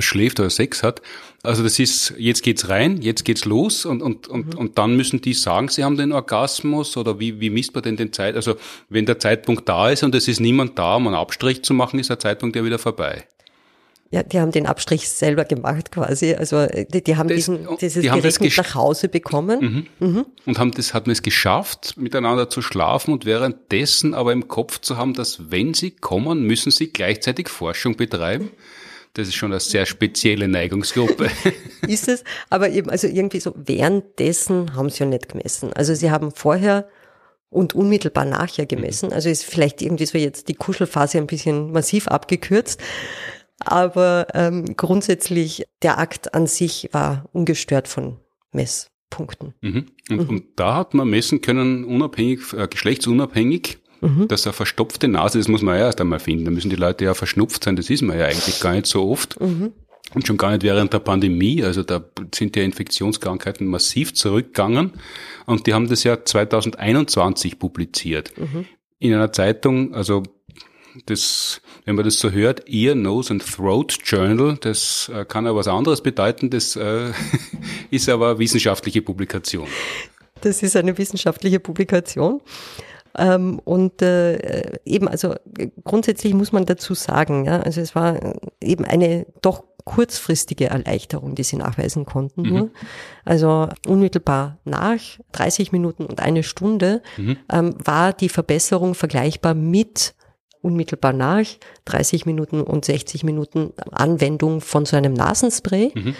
[0.00, 1.00] schläft oder Sex hat.
[1.42, 4.58] Also das ist, jetzt geht's rein, jetzt geht's los und, und, und, mhm.
[4.58, 7.96] und dann müssen die sagen, sie haben den Orgasmus oder wie, wie misst man denn
[7.96, 8.36] den Zeit?
[8.36, 8.56] Also
[8.88, 11.98] wenn der Zeitpunkt da ist und es ist niemand da, um einen Abstrich zu machen,
[11.98, 13.26] ist der Zeitpunkt ja wieder vorbei.
[14.10, 16.34] Ja, die haben den Abstrich selber gemacht quasi.
[16.34, 19.86] Also die, die haben das, diesen, dieses die haben Gerät nach Hause bekommen.
[20.00, 20.06] Mhm.
[20.06, 20.26] Mhm.
[20.46, 24.96] Und haben das, hat es geschafft, miteinander zu schlafen und währenddessen aber im Kopf zu
[24.96, 28.50] haben, dass wenn sie kommen, müssen sie gleichzeitig Forschung betreiben.
[29.12, 31.30] Das ist schon eine sehr spezielle Neigungsgruppe.
[31.86, 35.72] ist es, aber eben, also irgendwie so, währenddessen haben sie ja nicht gemessen.
[35.74, 36.88] Also sie haben vorher
[37.50, 39.12] und unmittelbar nachher gemessen.
[39.12, 42.80] Also ist vielleicht irgendwie so jetzt die Kuschelphase ein bisschen massiv abgekürzt.
[43.60, 48.18] Aber ähm, grundsätzlich der Akt an sich war ungestört von
[48.52, 49.54] Messpunkten.
[49.60, 49.86] Mhm.
[50.10, 50.28] Und, mhm.
[50.28, 54.28] und, da hat man messen können, unabhängig, äh, geschlechtsunabhängig, mhm.
[54.28, 56.44] dass eine verstopfte Nase, das muss man ja erst einmal finden.
[56.44, 59.10] Da müssen die Leute ja verschnupft sein, das ist man ja eigentlich gar nicht so
[59.10, 59.40] oft.
[59.40, 59.72] Mhm.
[60.14, 61.62] Und schon gar nicht während der Pandemie.
[61.62, 62.02] Also da
[62.34, 64.92] sind ja Infektionskrankheiten massiv zurückgegangen.
[65.44, 68.32] Und die haben das ja 2021 publiziert.
[68.38, 68.64] Mhm.
[68.98, 70.22] In einer Zeitung, also
[71.06, 75.54] das, wenn man das so hört, Ear, Nose and Throat Journal, das äh, kann ja
[75.54, 77.12] was anderes bedeuten, das äh,
[77.90, 79.66] ist aber eine wissenschaftliche Publikation.
[80.40, 82.40] Das ist eine wissenschaftliche Publikation.
[83.16, 85.34] Ähm, und äh, eben, also
[85.84, 91.42] grundsätzlich muss man dazu sagen, ja, also es war eben eine doch kurzfristige Erleichterung, die
[91.42, 92.42] sie nachweisen konnten.
[92.42, 92.48] Mhm.
[92.48, 92.70] Nur.
[93.24, 95.00] Also unmittelbar nach
[95.32, 97.38] 30 Minuten und eine Stunde mhm.
[97.50, 100.14] ähm, war die Verbesserung vergleichbar mit
[100.62, 101.46] unmittelbar nach
[101.86, 105.92] 30 Minuten und 60 Minuten Anwendung von so einem Nasenspray.
[105.94, 106.14] Mhm.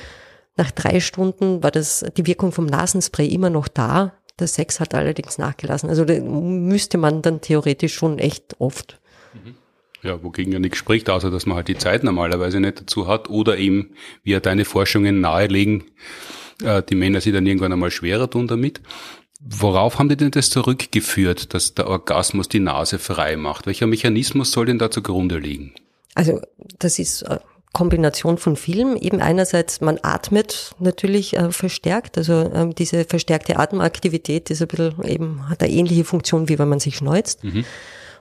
[0.56, 4.12] Nach drei Stunden war das, die Wirkung vom Nasenspray immer noch da.
[4.38, 5.88] Der Sex hat allerdings nachgelassen.
[5.88, 8.98] Also müsste man dann theoretisch schon echt oft.
[9.34, 9.54] Mhm.
[10.02, 13.28] Ja, wogegen ja nichts spricht, außer dass man halt die Zeit normalerweise nicht dazu hat
[13.30, 13.90] oder eben,
[14.22, 15.84] wie ja deine Forschungen nahelegen,
[16.62, 18.80] äh, die Männer sich dann irgendwann einmal schwerer tun damit.
[19.40, 23.66] Worauf haben die denn das zurückgeführt, dass der Orgasmus die Nase frei macht?
[23.66, 25.74] Welcher Mechanismus soll denn da zugrunde liegen?
[26.14, 26.40] Also
[26.78, 27.38] das ist äh,
[27.72, 28.96] Kombination von vielen.
[28.96, 32.18] Eben einerseits, man atmet natürlich äh, verstärkt.
[32.18, 36.68] Also äh, diese verstärkte Atemaktivität ist ein bisschen eben, hat eine ähnliche Funktion, wie wenn
[36.68, 37.44] man sich schneuzt.
[37.44, 37.64] Mhm.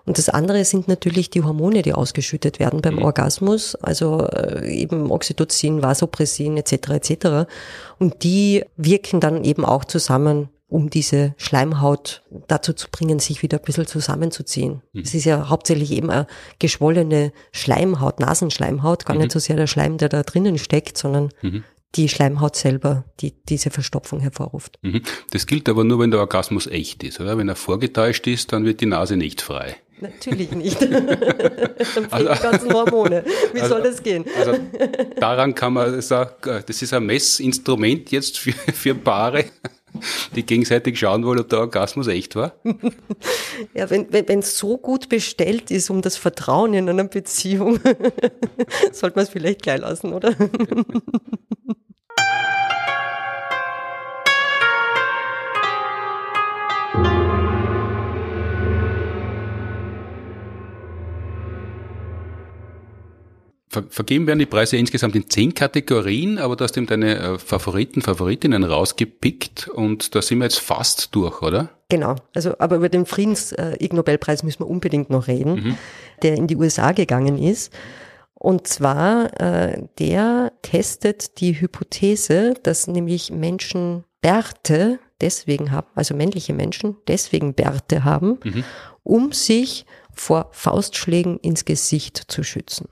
[0.06, 3.02] Und das andere sind natürlich die Hormone, die ausgeschüttet werden beim mhm.
[3.02, 6.90] Orgasmus, also äh, eben Oxytocin, Vasopressin etc.
[6.90, 7.50] etc.
[7.98, 13.58] Und die wirken dann eben auch zusammen um diese Schleimhaut dazu zu bringen, sich wieder
[13.58, 14.82] ein bisschen zusammenzuziehen.
[14.92, 15.02] Mhm.
[15.02, 16.28] Es ist ja hauptsächlich eben eine
[16.60, 19.22] geschwollene Schleimhaut, Nasenschleimhaut, gar mhm.
[19.22, 21.64] nicht so sehr der Schleim, der da drinnen steckt, sondern mhm.
[21.96, 24.78] die Schleimhaut selber, die diese Verstopfung hervorruft.
[24.82, 25.04] Mhm.
[25.32, 27.38] Das gilt aber nur, wenn der Orgasmus echt ist, oder?
[27.38, 29.78] Wenn er vorgetäuscht ist, dann wird die Nase nicht frei.
[30.02, 30.82] Natürlich nicht.
[30.82, 33.24] dann also, die ganzen Hormone.
[33.54, 34.26] Wie also, soll das gehen?
[34.38, 34.60] Also
[35.20, 39.46] daran kann man sagen, das ist ein Messinstrument jetzt für, für Paare
[40.36, 42.54] die gegenseitig schauen wollen, ob der Orgasmus echt war?
[43.74, 47.80] Ja, wenn es wenn, so gut bestellt ist um das Vertrauen in einer Beziehung,
[48.92, 50.36] sollte man es vielleicht gleich lassen, oder?
[63.90, 68.02] vergeben werden die Preise insgesamt in zehn Kategorien, aber du hast eben deine äh, Favoriten,
[68.02, 71.70] Favoritinnen rausgepickt und da sind wir jetzt fast durch, oder?
[71.90, 75.78] Genau, also aber über den Friedens-Ig Nobelpreis müssen wir unbedingt noch reden, mhm.
[76.22, 77.74] der in die USA gegangen ist.
[78.34, 86.54] Und zwar, äh, der testet die Hypothese, dass nämlich Menschen Bärte deswegen haben, also männliche
[86.54, 88.64] Menschen deswegen Bärte haben, mhm.
[89.04, 92.90] um sich vor Faustschlägen ins Gesicht zu schützen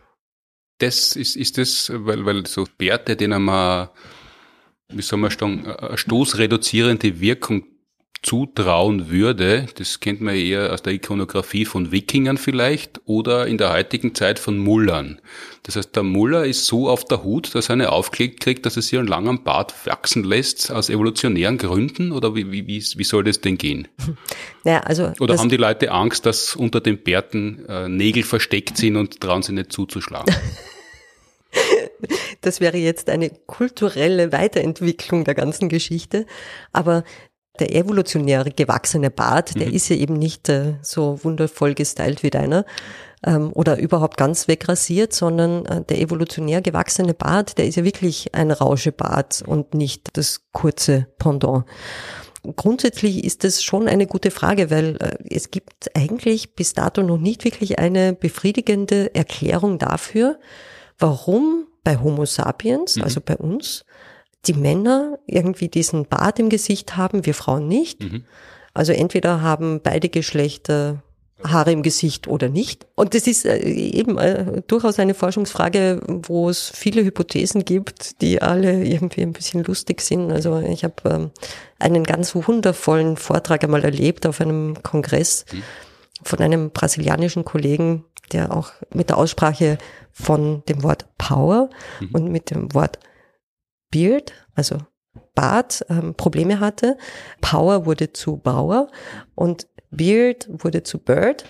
[0.77, 3.89] das ist, ist das, weil, weil so Bärte, denen man,
[4.89, 7.65] wie soll man sagen, eine stoßreduzierende Wirkung
[8.25, 13.71] zutrauen würde, das kennt man eher aus der Ikonografie von Wikingern vielleicht oder in der
[13.71, 15.21] heutigen Zeit von Mullern.
[15.61, 18.77] Das heißt, der Muller ist so auf der Hut, dass er eine aufgelegt kriegt, dass
[18.77, 23.23] er sich einen langen Bart wachsen lässt aus evolutionären Gründen oder wie, wie, wie soll
[23.23, 23.87] das denn gehen?
[24.63, 28.95] Ja, also oder haben die Leute Angst, dass unter den Bärten äh, Nägel versteckt sind
[28.95, 30.33] und trauen sie nicht zuzuschlagen?
[32.41, 36.27] Das wäre jetzt eine kulturelle Weiterentwicklung der ganzen Geschichte.
[36.73, 37.03] Aber
[37.59, 39.73] der evolutionäre gewachsene Bart, der mhm.
[39.73, 42.65] ist ja eben nicht äh, so wundervoll gestylt wie deiner
[43.25, 48.33] ähm, oder überhaupt ganz wegrasiert, sondern äh, der evolutionär gewachsene Bart, der ist ja wirklich
[48.35, 51.65] ein Rauschebart und nicht das kurze Pendant.
[52.55, 57.17] Grundsätzlich ist das schon eine gute Frage, weil äh, es gibt eigentlich bis dato noch
[57.17, 60.39] nicht wirklich eine befriedigende Erklärung dafür,
[60.99, 63.03] warum bei Homo sapiens, mhm.
[63.03, 63.84] also bei uns,
[64.47, 68.01] die Männer irgendwie diesen Bart im Gesicht haben, wir Frauen nicht.
[68.01, 68.23] Mhm.
[68.73, 71.01] Also entweder haben beide Geschlechter
[71.43, 72.87] Haare im Gesicht oder nicht.
[72.95, 78.41] Und das ist äh, eben äh, durchaus eine Forschungsfrage, wo es viele Hypothesen gibt, die
[78.41, 80.31] alle irgendwie ein bisschen lustig sind.
[80.31, 81.31] Also ich habe ähm,
[81.77, 85.63] einen ganz wundervollen Vortrag einmal erlebt auf einem Kongress mhm.
[86.23, 89.77] von einem brasilianischen Kollegen, der auch mit der Aussprache
[90.13, 91.69] von dem Wort Power
[91.99, 92.09] mhm.
[92.13, 92.97] und mit dem Wort
[93.95, 94.77] Beard, also
[95.35, 96.97] Bart, ähm, Probleme hatte.
[97.39, 98.89] Power wurde zu Bauer
[99.35, 101.45] und Beard wurde zu Bird,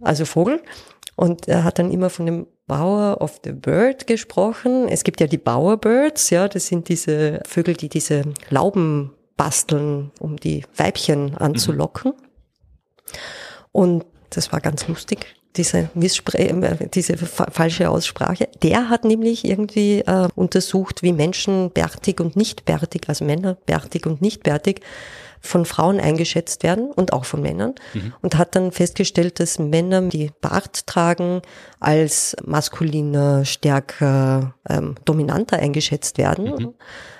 [0.00, 0.62] also Vogel.
[1.16, 4.88] Und er hat dann immer von dem Bauer of the Bird gesprochen.
[4.88, 10.36] Es gibt ja die Bauerbirds, ja, das sind diese Vögel, die diese Lauben basteln, um
[10.36, 12.12] die Weibchen anzulocken.
[12.12, 13.14] Mhm.
[13.72, 15.90] Und das war ganz lustig, diese,
[16.32, 18.48] äh, diese fa falsche Aussprache.
[18.62, 24.06] Der hat nämlich irgendwie äh, untersucht, wie Menschen bärtig und nicht bärtig, also Männer bärtig
[24.06, 24.80] und nicht bärtig,
[25.44, 28.14] von Frauen eingeschätzt werden und auch von Männern mhm.
[28.22, 31.42] und hat dann festgestellt, dass Männer, die Bart tragen,
[31.80, 36.74] als maskuliner, stärker, ähm, dominanter eingeschätzt werden, mhm.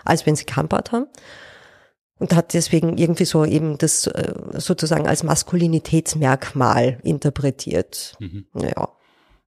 [0.06, 1.06] als wenn sie kein Bart haben.
[2.18, 8.16] Und hat deswegen irgendwie so eben das äh, sozusagen als Maskulinitätsmerkmal interpretiert.
[8.20, 8.46] Mhm.
[8.52, 8.88] Naja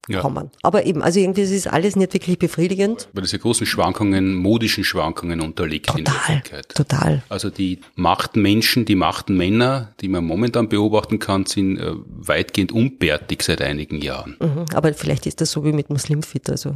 [0.08, 0.22] ja.
[0.22, 0.52] kommen.
[0.64, 3.10] Aber eben, also irgendwie ist es alles nicht wirklich befriedigend.
[3.14, 6.70] Weil es ja großen Schwankungen, modischen Schwankungen unterliegt total, in der Öffentlichkeit.
[6.70, 7.24] Total.
[7.30, 13.62] Also die Machtmenschen, die Machtmänner, die man momentan beobachten kann, sind äh, weitgehend unbärtig seit
[13.62, 14.38] einigen Jahren.
[14.40, 16.76] Mhm, aber vielleicht ist das so wie mit Muslimfit, also.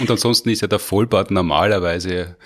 [0.00, 2.36] Und ansonsten ist ja der Vollbart normalerweise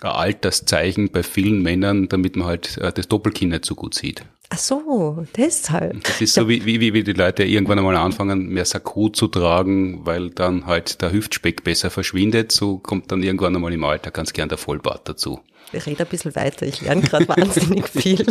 [0.00, 4.22] Alterszeichen bei vielen Männern, damit man halt äh, das Doppelkinn nicht so gut sieht.
[4.50, 6.02] Ach so, deshalb.
[6.04, 10.06] Das ist so wie, wie, wie die Leute irgendwann einmal anfangen, mehr Sakko zu tragen,
[10.06, 12.50] weil dann halt der Hüftspeck besser verschwindet.
[12.50, 15.40] So kommt dann irgendwann einmal im Alter ganz gern der Vollbart dazu.
[15.70, 18.24] Ich rede ein bisschen weiter, ich lerne gerade wahnsinnig viel.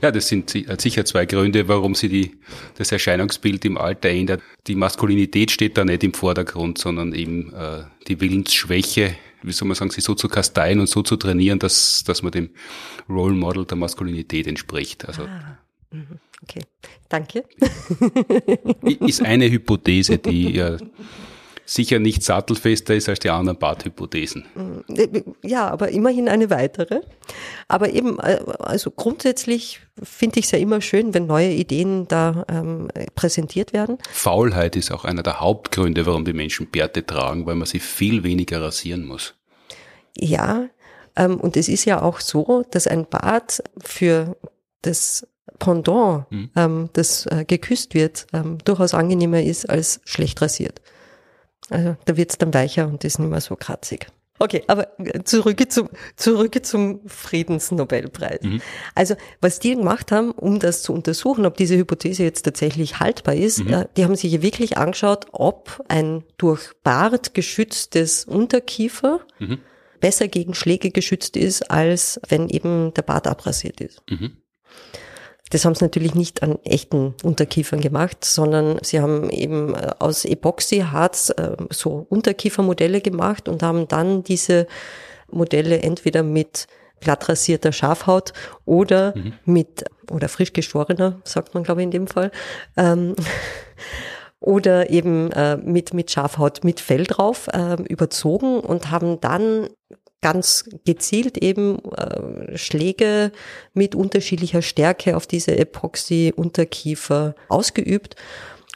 [0.00, 2.36] ja, das sind sicher zwei Gründe, warum sich die,
[2.78, 4.42] das Erscheinungsbild im Alter ändert.
[4.68, 9.74] Die Maskulinität steht da nicht im Vordergrund, sondern eben äh, die Willensschwäche, wie soll man
[9.74, 12.50] sagen, sich so zu kasteien und so zu trainieren, dass, dass man dem
[13.08, 15.06] Role Model der Maskulinität entspricht.
[15.06, 15.58] Also, ah,
[15.90, 16.18] mhm.
[16.42, 16.60] okay,
[17.08, 17.44] danke.
[19.06, 20.76] Ist eine Hypothese, die ja
[21.64, 24.44] sicher nicht sattelfester ist als die anderen Barthypothesen.
[25.42, 27.00] Ja, aber immerhin eine weitere.
[27.68, 32.44] Aber eben, äh, also grundsätzlich finde ich es ja immer schön, wenn neue Ideen da
[32.48, 33.98] ähm, präsentiert werden.
[34.10, 38.22] Faulheit ist auch einer der Hauptgründe, warum die Menschen Bärte tragen, weil man sie viel
[38.22, 39.34] weniger rasieren muss.
[40.16, 40.68] Ja,
[41.16, 44.36] ähm, und es ist ja auch so, dass ein Bart für
[44.82, 45.26] das
[45.58, 46.50] Pendant, mhm.
[46.56, 50.80] ähm, das äh, geküsst wird, ähm, durchaus angenehmer ist als schlecht rasiert.
[51.70, 54.06] Also da wird es dann weicher und ist nicht mehr so kratzig.
[54.38, 54.88] Okay, aber
[55.24, 58.42] zurück zum, zurück zum Friedensnobelpreis.
[58.42, 58.60] Mhm.
[58.94, 63.36] Also, was die gemacht haben, um das zu untersuchen, ob diese Hypothese jetzt tatsächlich haltbar
[63.36, 63.72] ist, mhm.
[63.72, 69.58] äh, die haben sich wirklich angeschaut, ob ein durch Bart geschütztes Unterkiefer mhm.
[70.00, 74.02] besser gegen Schläge geschützt ist, als wenn eben der Bart abrasiert ist.
[75.52, 80.24] Das haben sie natürlich nicht an echten Unterkiefern gemacht, sondern sie haben eben äh, aus
[80.24, 84.66] Epoxyharz äh, so Unterkiefermodelle gemacht und haben dann diese
[85.30, 86.68] Modelle entweder mit
[87.00, 88.32] glatt rasierter Schafhaut
[88.64, 89.34] oder mhm.
[89.44, 92.30] mit, oder frisch geschorener, sagt man glaube ich in dem Fall,
[92.78, 93.14] ähm,
[94.40, 99.68] oder eben äh, mit, mit Schafhaut mit Fell drauf äh, überzogen und haben dann
[100.22, 103.32] ganz gezielt eben äh, Schläge
[103.74, 108.16] mit unterschiedlicher Stärke auf diese Epoxy-Unterkiefer ausgeübt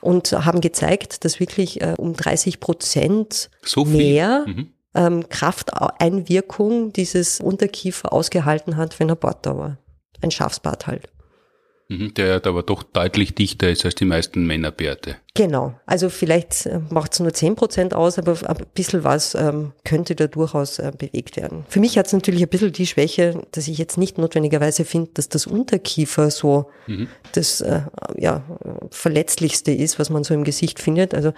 [0.03, 4.71] und haben gezeigt, dass wirklich äh, um 30 Prozent so mehr mhm.
[4.95, 9.79] ähm, Krafteinwirkung dieses Unterkiefer ausgehalten hat, wenn er Bord da war.
[10.21, 11.09] Ein Schafsbart halt.
[11.89, 15.17] Mhm, der aber doch deutlich dichter ist als die meisten Männerbärte.
[15.35, 15.79] Genau.
[15.87, 20.17] Also vielleicht äh, macht es nur zehn Prozent aus, aber ein bisschen was ähm, könnte
[20.17, 21.65] da durchaus äh, bewegt werden.
[21.69, 25.13] Für mich hat es natürlich ein bisschen die Schwäche, dass ich jetzt nicht notwendigerweise finde,
[25.15, 27.07] dass das Unterkiefer so mhm.
[27.33, 27.83] das äh,
[28.17, 28.43] ja,
[28.91, 31.15] verletzlichste ist, was man so im Gesicht findet.
[31.15, 31.35] Also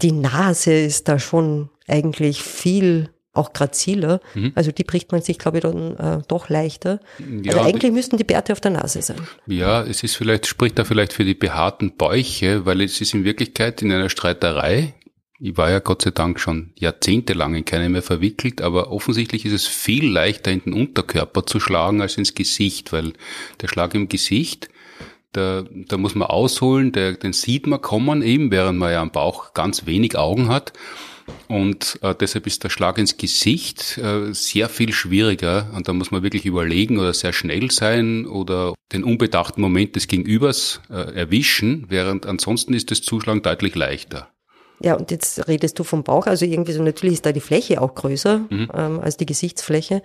[0.00, 4.20] die Nase ist da schon eigentlich viel auch graziler.
[4.34, 4.52] Mhm.
[4.54, 7.00] Also die bricht man sich, glaube ich, dann äh, doch leichter.
[7.42, 9.20] Ja, also eigentlich müssten die Bärte auf der Nase sein.
[9.46, 13.24] Ja, es ist vielleicht, spricht da vielleicht für die behaarten Bäuche, weil es ist in
[13.24, 14.94] Wirklichkeit in einer Streiterei
[15.42, 19.54] ich war ja Gott sei Dank schon jahrzehntelang in keine mehr verwickelt, aber offensichtlich ist
[19.54, 23.14] es viel leichter in den Unterkörper zu schlagen als ins Gesicht, weil
[23.62, 24.68] der Schlag im Gesicht,
[25.32, 29.12] da, da muss man ausholen, der, den sieht man kommen eben, während man ja am
[29.12, 30.74] Bauch ganz wenig Augen hat.
[31.48, 36.10] Und äh, deshalb ist der Schlag ins Gesicht äh, sehr viel schwieriger und da muss
[36.10, 41.86] man wirklich überlegen oder sehr schnell sein oder den unbedachten Moment des Gegenübers äh, erwischen,
[41.88, 44.28] während ansonsten ist das Zuschlagen deutlich leichter.
[44.82, 47.82] Ja, und jetzt redest du vom Bauch, also irgendwie so, natürlich ist da die Fläche
[47.82, 48.68] auch größer mhm.
[48.72, 50.02] ähm, als die Gesichtsfläche,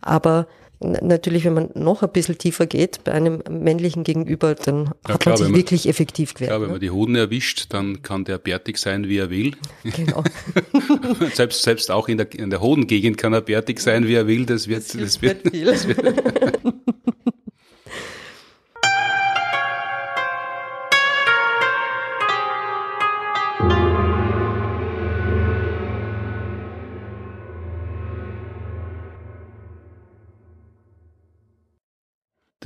[0.00, 0.48] aber
[0.80, 5.20] natürlich, wenn man noch ein bisschen tiefer geht bei einem männlichen Gegenüber, dann ja, hat
[5.20, 6.50] klar, man sich man, wirklich effektiv gewehrt.
[6.50, 6.72] Ja, wenn ne?
[6.72, 9.52] man die Hoden erwischt, dann kann der bärtig sein, wie er will.
[9.84, 10.22] Genau.
[11.34, 14.44] selbst, selbst auch in der, in der Hodengegend kann er bärtig sein, wie er will.
[14.44, 15.64] Das wird, das, das wird, viel.
[15.64, 16.00] Das wird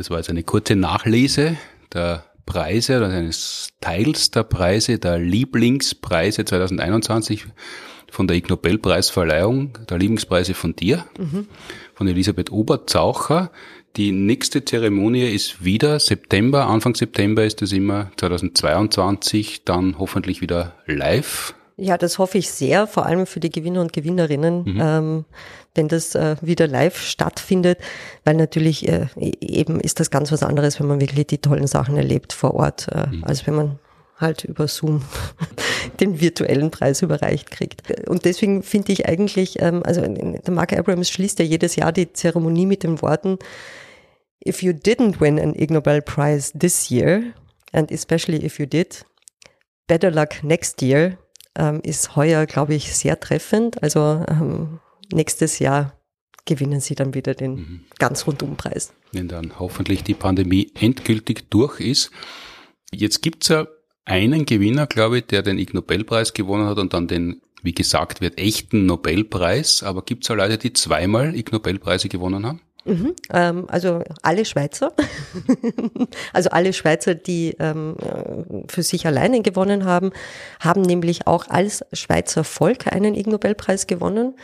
[0.00, 1.58] Das war jetzt eine kurze Nachlese
[1.92, 7.44] der Preise oder eines Teils der Preise, der Lieblingspreise 2021
[8.10, 11.48] von der Ig Nobelpreisverleihung, der Lieblingspreise von dir, mhm.
[11.92, 13.50] von Elisabeth Oberzaucher.
[13.96, 20.76] Die nächste Zeremonie ist wieder September, Anfang September ist es immer 2022, dann hoffentlich wieder
[20.86, 24.80] live ja, das hoffe ich sehr, vor allem für die Gewinner und Gewinnerinnen, mhm.
[24.80, 25.24] ähm,
[25.74, 27.78] wenn das äh, wieder live stattfindet,
[28.24, 31.66] weil natürlich äh, e-, eben ist das ganz was anderes, wenn man wirklich die tollen
[31.66, 33.24] Sachen erlebt vor Ort, äh, mhm.
[33.24, 33.78] als wenn man
[34.16, 35.02] halt über Zoom
[36.00, 38.08] den virtuellen Preis überreicht kriegt.
[38.08, 42.12] Und deswegen finde ich eigentlich, ähm, also der Mark Abrams schließt ja jedes Jahr die
[42.12, 43.38] Zeremonie mit den Worten,
[44.46, 47.34] If you didn't win an Ig Nobel Prize this year,
[47.72, 49.04] and especially if you did,
[49.86, 51.18] better luck next year
[51.56, 53.82] ähm, ist heuer, glaube ich, sehr treffend.
[53.82, 54.80] Also ähm,
[55.12, 55.96] nächstes Jahr
[56.44, 57.84] gewinnen sie dann wieder den mhm.
[57.98, 58.92] ganz Rundumpreis.
[59.12, 62.10] Wenn dann hoffentlich die Pandemie endgültig durch ist.
[62.92, 63.66] Jetzt gibt's ja
[64.04, 68.20] einen Gewinner, glaube ich, der den Ig Nobelpreis gewonnen hat und dann den, wie gesagt
[68.20, 69.82] wird, echten Nobelpreis.
[69.82, 72.60] Aber gibt's ja Leute, die zweimal Ig Nobelpreise gewonnen haben?
[72.84, 74.92] Mhm, ähm, also alle Schweizer,
[76.32, 77.96] also alle Schweizer, die ähm,
[78.68, 80.12] für sich alleine gewonnen haben,
[80.60, 84.34] haben nämlich auch als Schweizer Volk einen Ig Nobelpreis gewonnen.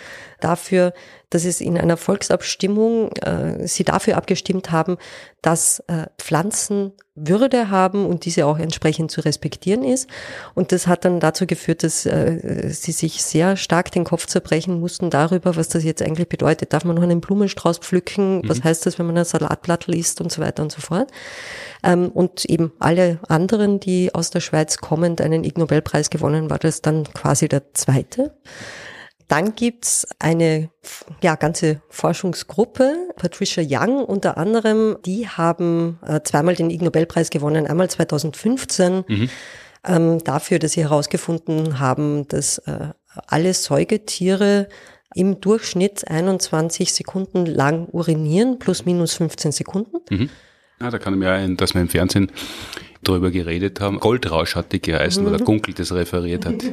[0.40, 0.92] Dafür,
[1.30, 4.96] dass es in einer Volksabstimmung äh, sie dafür abgestimmt haben,
[5.42, 10.08] dass äh, Pflanzen Würde haben und diese auch entsprechend zu respektieren ist.
[10.54, 14.78] Und das hat dann dazu geführt, dass äh, sie sich sehr stark den Kopf zerbrechen
[14.78, 16.72] mussten darüber, was das jetzt eigentlich bedeutet.
[16.72, 18.38] Darf man noch einen Blumenstrauß pflücken?
[18.38, 18.48] Mhm.
[18.48, 21.10] Was heißt das, wenn man ein Salatblatt liest und so weiter und so fort?
[21.82, 26.58] Ähm, und eben alle anderen, die aus der Schweiz kommend einen Ig Nobelpreis gewonnen, war
[26.58, 28.32] das dann quasi der zweite.
[29.28, 30.70] Dann gibt's eine
[31.20, 37.66] ja, ganze Forschungsgruppe, Patricia Young unter anderem, die haben äh, zweimal den Ig Nobelpreis gewonnen,
[37.66, 39.30] einmal 2015 mhm.
[39.84, 42.90] ähm, dafür, dass sie herausgefunden haben, dass äh,
[43.26, 44.68] alle Säugetiere
[45.14, 49.96] im Durchschnitt 21 Sekunden lang urinieren, plus minus 15 Sekunden.
[50.10, 50.30] Mhm.
[50.80, 52.30] Ja, da kann ich mir erinnern, dass wir im Fernsehen
[53.08, 54.00] drüber geredet haben.
[54.00, 55.30] Goldrausch hat die geheißen, mhm.
[55.30, 56.54] weil der Gunkel das referiert hat.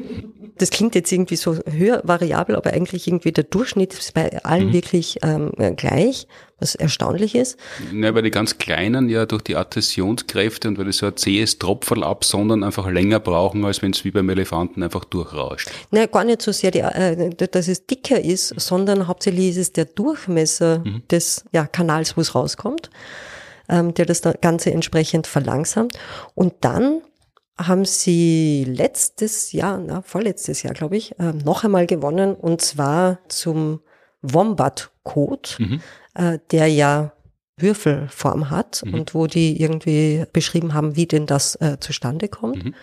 [0.58, 4.68] Das klingt jetzt irgendwie so höher variabel, aber eigentlich irgendwie der Durchschnitt ist bei allen
[4.68, 4.74] mhm.
[4.74, 6.28] wirklich ähm, gleich,
[6.60, 7.58] was erstaunlich ist.
[7.92, 11.58] Ja, weil die ganz Kleinen ja durch die Adhäsionskräfte und weil es so ein zähes
[11.58, 15.72] Tropferl absondern einfach länger brauchen, als wenn es wie beim Elefanten einfach durchrauscht.
[15.90, 19.74] Nein, gar nicht so sehr, die, äh, dass es dicker ist, sondern hauptsächlich ist es
[19.74, 21.02] der Durchmesser mhm.
[21.10, 22.92] des ja, Kanals, wo es rauskommt
[23.74, 25.98] ähm, der das Ganze entsprechend verlangsamt.
[26.36, 27.02] Und dann
[27.58, 33.20] haben sie letztes Jahr, na, vorletztes Jahr, glaube ich, äh, noch einmal gewonnen und zwar
[33.28, 33.82] zum
[34.22, 35.82] Wombat-Code, mhm.
[36.14, 37.14] äh, der ja
[37.58, 38.94] Würfelform hat mhm.
[38.94, 42.66] und wo die irgendwie beschrieben haben, wie denn das äh, zustande kommt.
[42.66, 42.76] Mhm.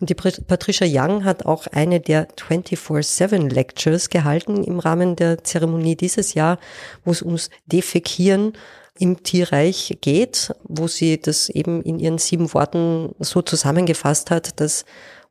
[0.00, 5.96] Und die Patricia Young hat auch eine der 24-7 Lectures gehalten im Rahmen der Zeremonie
[5.96, 6.58] dieses Jahr,
[7.04, 8.52] wo es ums Defekieren
[8.98, 14.84] im Tierreich geht, wo sie das eben in ihren sieben Worten so zusammengefasst hat, dass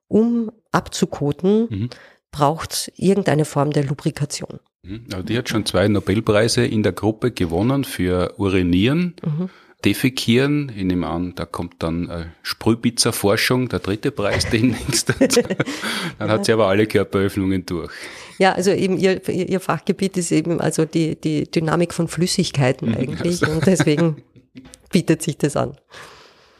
[0.07, 1.89] um abzukoten, mhm.
[2.32, 4.59] braucht irgendeine Form der Lubrikation.
[4.84, 5.05] Mhm.
[5.11, 9.15] Also die hat schon zwei Nobelpreise in der Gruppe gewonnen für Urinieren.
[9.24, 9.49] Mhm.
[9.86, 10.72] Defekieren.
[10.76, 15.14] Ich nehme an, da kommt dann äh, Sprühpizza-Forschung, der dritte Preis demnächst.
[16.20, 17.92] dann hat sie aber alle Körperöffnungen durch.
[18.40, 23.42] Ja, also eben ihr, ihr Fachgebiet ist eben also die, die Dynamik von Flüssigkeiten eigentlich
[23.44, 23.52] also.
[23.52, 24.24] und deswegen
[24.92, 25.78] bietet sich das an.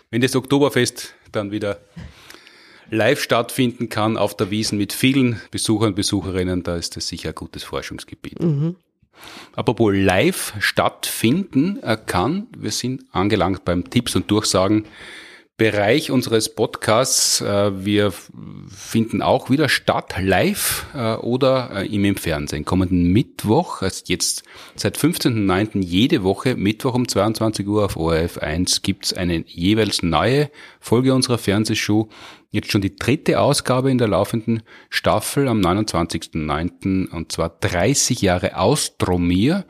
[0.10, 1.80] Wenn das Oktoberfest dann wieder
[2.90, 7.30] live stattfinden kann auf der Wiesen mit vielen Besuchern und Besucherinnen, da ist das sicher
[7.30, 8.42] ein gutes Forschungsgebiet.
[8.42, 8.76] Mhm.
[9.56, 14.86] Apropos live stattfinden kann, wir sind angelangt beim Tipps und Durchsagen
[15.58, 17.42] Bereich unseres Podcasts.
[17.42, 18.14] Äh, wir
[18.70, 22.64] finden auch wieder statt, live äh, oder äh, im Fernsehen.
[22.64, 24.44] Kommenden Mittwoch, also jetzt
[24.76, 25.84] seit 15.09.
[25.84, 31.40] jede Woche, Mittwoch um 22 Uhr auf ORF 1 gibt's eine jeweils neue Folge unserer
[31.40, 32.08] Fernsehshow.
[32.52, 37.10] Jetzt schon die dritte Ausgabe in der laufenden Staffel am 29.09.
[37.10, 39.66] und zwar 30 Jahre Austromier.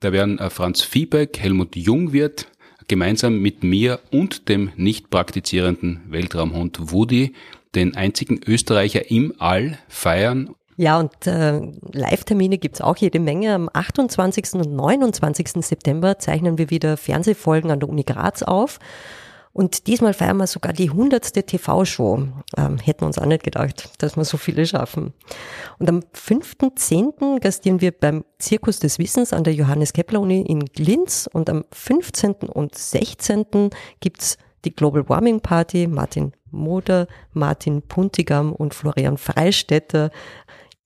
[0.00, 2.46] Da werden Franz Fiebeck, Helmut Jungwirth,
[2.88, 7.34] gemeinsam mit mir und dem nicht praktizierenden Weltraumhund Woody
[7.74, 10.54] den einzigen Österreicher im All feiern.
[10.78, 11.60] Ja, und äh,
[11.92, 13.54] Live-Termine gibt's auch jede Menge.
[13.54, 14.54] Am 28.
[14.54, 15.64] und 29.
[15.64, 18.78] September zeichnen wir wieder Fernsehfolgen an der Uni Graz auf.
[19.56, 22.28] Und diesmal feiern wir sogar die hundertste TV-Show.
[22.58, 25.14] Ähm, hätten uns auch nicht gedacht, dass wir so viele schaffen.
[25.78, 27.40] Und am 5.10.
[27.40, 31.26] gastieren wir beim Zirkus des Wissens an der Johannes Kepler Uni in Linz.
[31.32, 32.34] Und am 15.
[32.52, 33.70] und 16.
[34.00, 34.36] gibt's
[34.66, 35.86] die Global Warming Party.
[35.86, 40.10] Martin Moder, Martin Puntigam und Florian Freistetter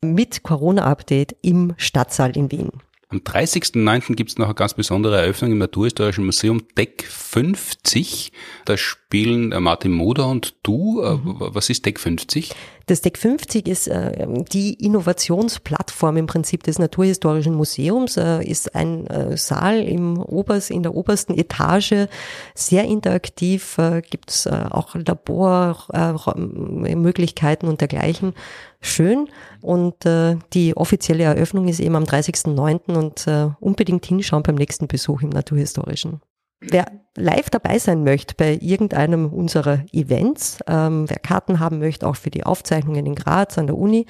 [0.01, 2.71] mit Corona-Update im Stadtsaal in Wien.
[3.13, 4.15] Am 30.09.
[4.15, 8.31] gibt es noch eine ganz besondere Eröffnung im Naturhistorischen Museum Deck 50.
[8.67, 11.03] Da spielen äh, Martin Moder und du.
[11.03, 11.37] Äh, mhm.
[11.39, 12.55] Was ist Deck 50?
[12.91, 19.07] Das Deck 50 ist äh, die Innovationsplattform im Prinzip des Naturhistorischen Museums, äh, ist ein
[19.07, 22.09] äh, Saal im Obers, in der obersten Etage,
[22.57, 28.35] sehr interaktiv, äh, gibt es äh, auch Labormöglichkeiten und dergleichen.
[28.81, 29.29] Schön.
[29.61, 32.97] Und äh, die offizielle Eröffnung ist eben am 30.09.
[32.97, 36.23] und äh, unbedingt hinschauen beim nächsten Besuch im Naturhistorischen.
[36.61, 42.17] Wer live dabei sein möchte bei irgendeinem unserer Events, ähm, wer Karten haben möchte, auch
[42.17, 44.07] für die Aufzeichnungen in Graz an der Uni,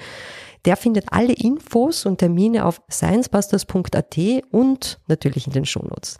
[0.65, 4.17] der findet alle Infos und Termine auf sciencebusters.at
[4.51, 6.17] und natürlich in den Shownotes.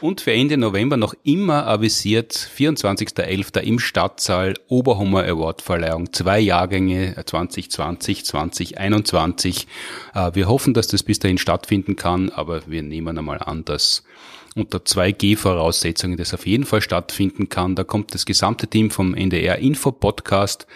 [0.00, 3.60] Und für Ende November noch immer avisiert 24.11.
[3.60, 6.12] im Stadtsaal Oberhummer Award Verleihung.
[6.12, 9.66] Zwei Jahrgänge 2020, 2021.
[10.14, 14.02] Äh, wir hoffen, dass das bis dahin stattfinden kann, aber wir nehmen einmal an, dass
[14.54, 17.74] unter 2G-Voraussetzungen das auf jeden Fall stattfinden kann.
[17.74, 20.66] Da kommt das gesamte Team vom NDR Info Podcast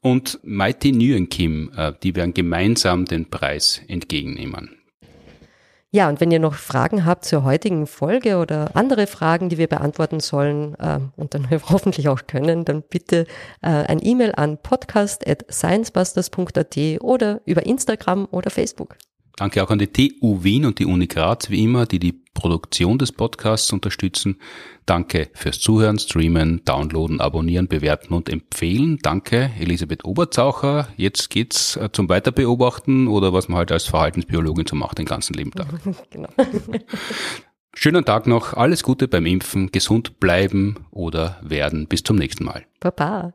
[0.00, 4.78] und Mighty Nguyen Kim, äh, die werden gemeinsam den Preis entgegennehmen.
[5.90, 9.68] Ja, und wenn ihr noch Fragen habt zur heutigen Folge oder andere Fragen, die wir
[9.68, 13.26] beantworten sollen äh, und dann hoffentlich auch können, dann bitte
[13.62, 18.98] äh, ein E-Mail an podcast.sciencebusters.at oder über Instagram oder Facebook.
[19.38, 22.98] Danke auch an die TU Wien und die Uni Graz, wie immer, die die Produktion
[22.98, 24.40] des Podcasts unterstützen.
[24.84, 28.98] Danke fürs Zuhören, Streamen, Downloaden, Abonnieren, Bewerten und Empfehlen.
[29.00, 30.88] Danke, Elisabeth Oberzaucher.
[30.96, 35.34] Jetzt geht's äh, zum Weiterbeobachten oder was man halt als Verhaltensbiologin so macht den ganzen
[35.34, 35.68] Leben Tag.
[36.10, 36.30] genau.
[37.74, 41.86] Schönen Tag noch, alles Gute beim Impfen, gesund bleiben oder werden.
[41.86, 42.66] Bis zum nächsten Mal.
[42.80, 43.34] Baba.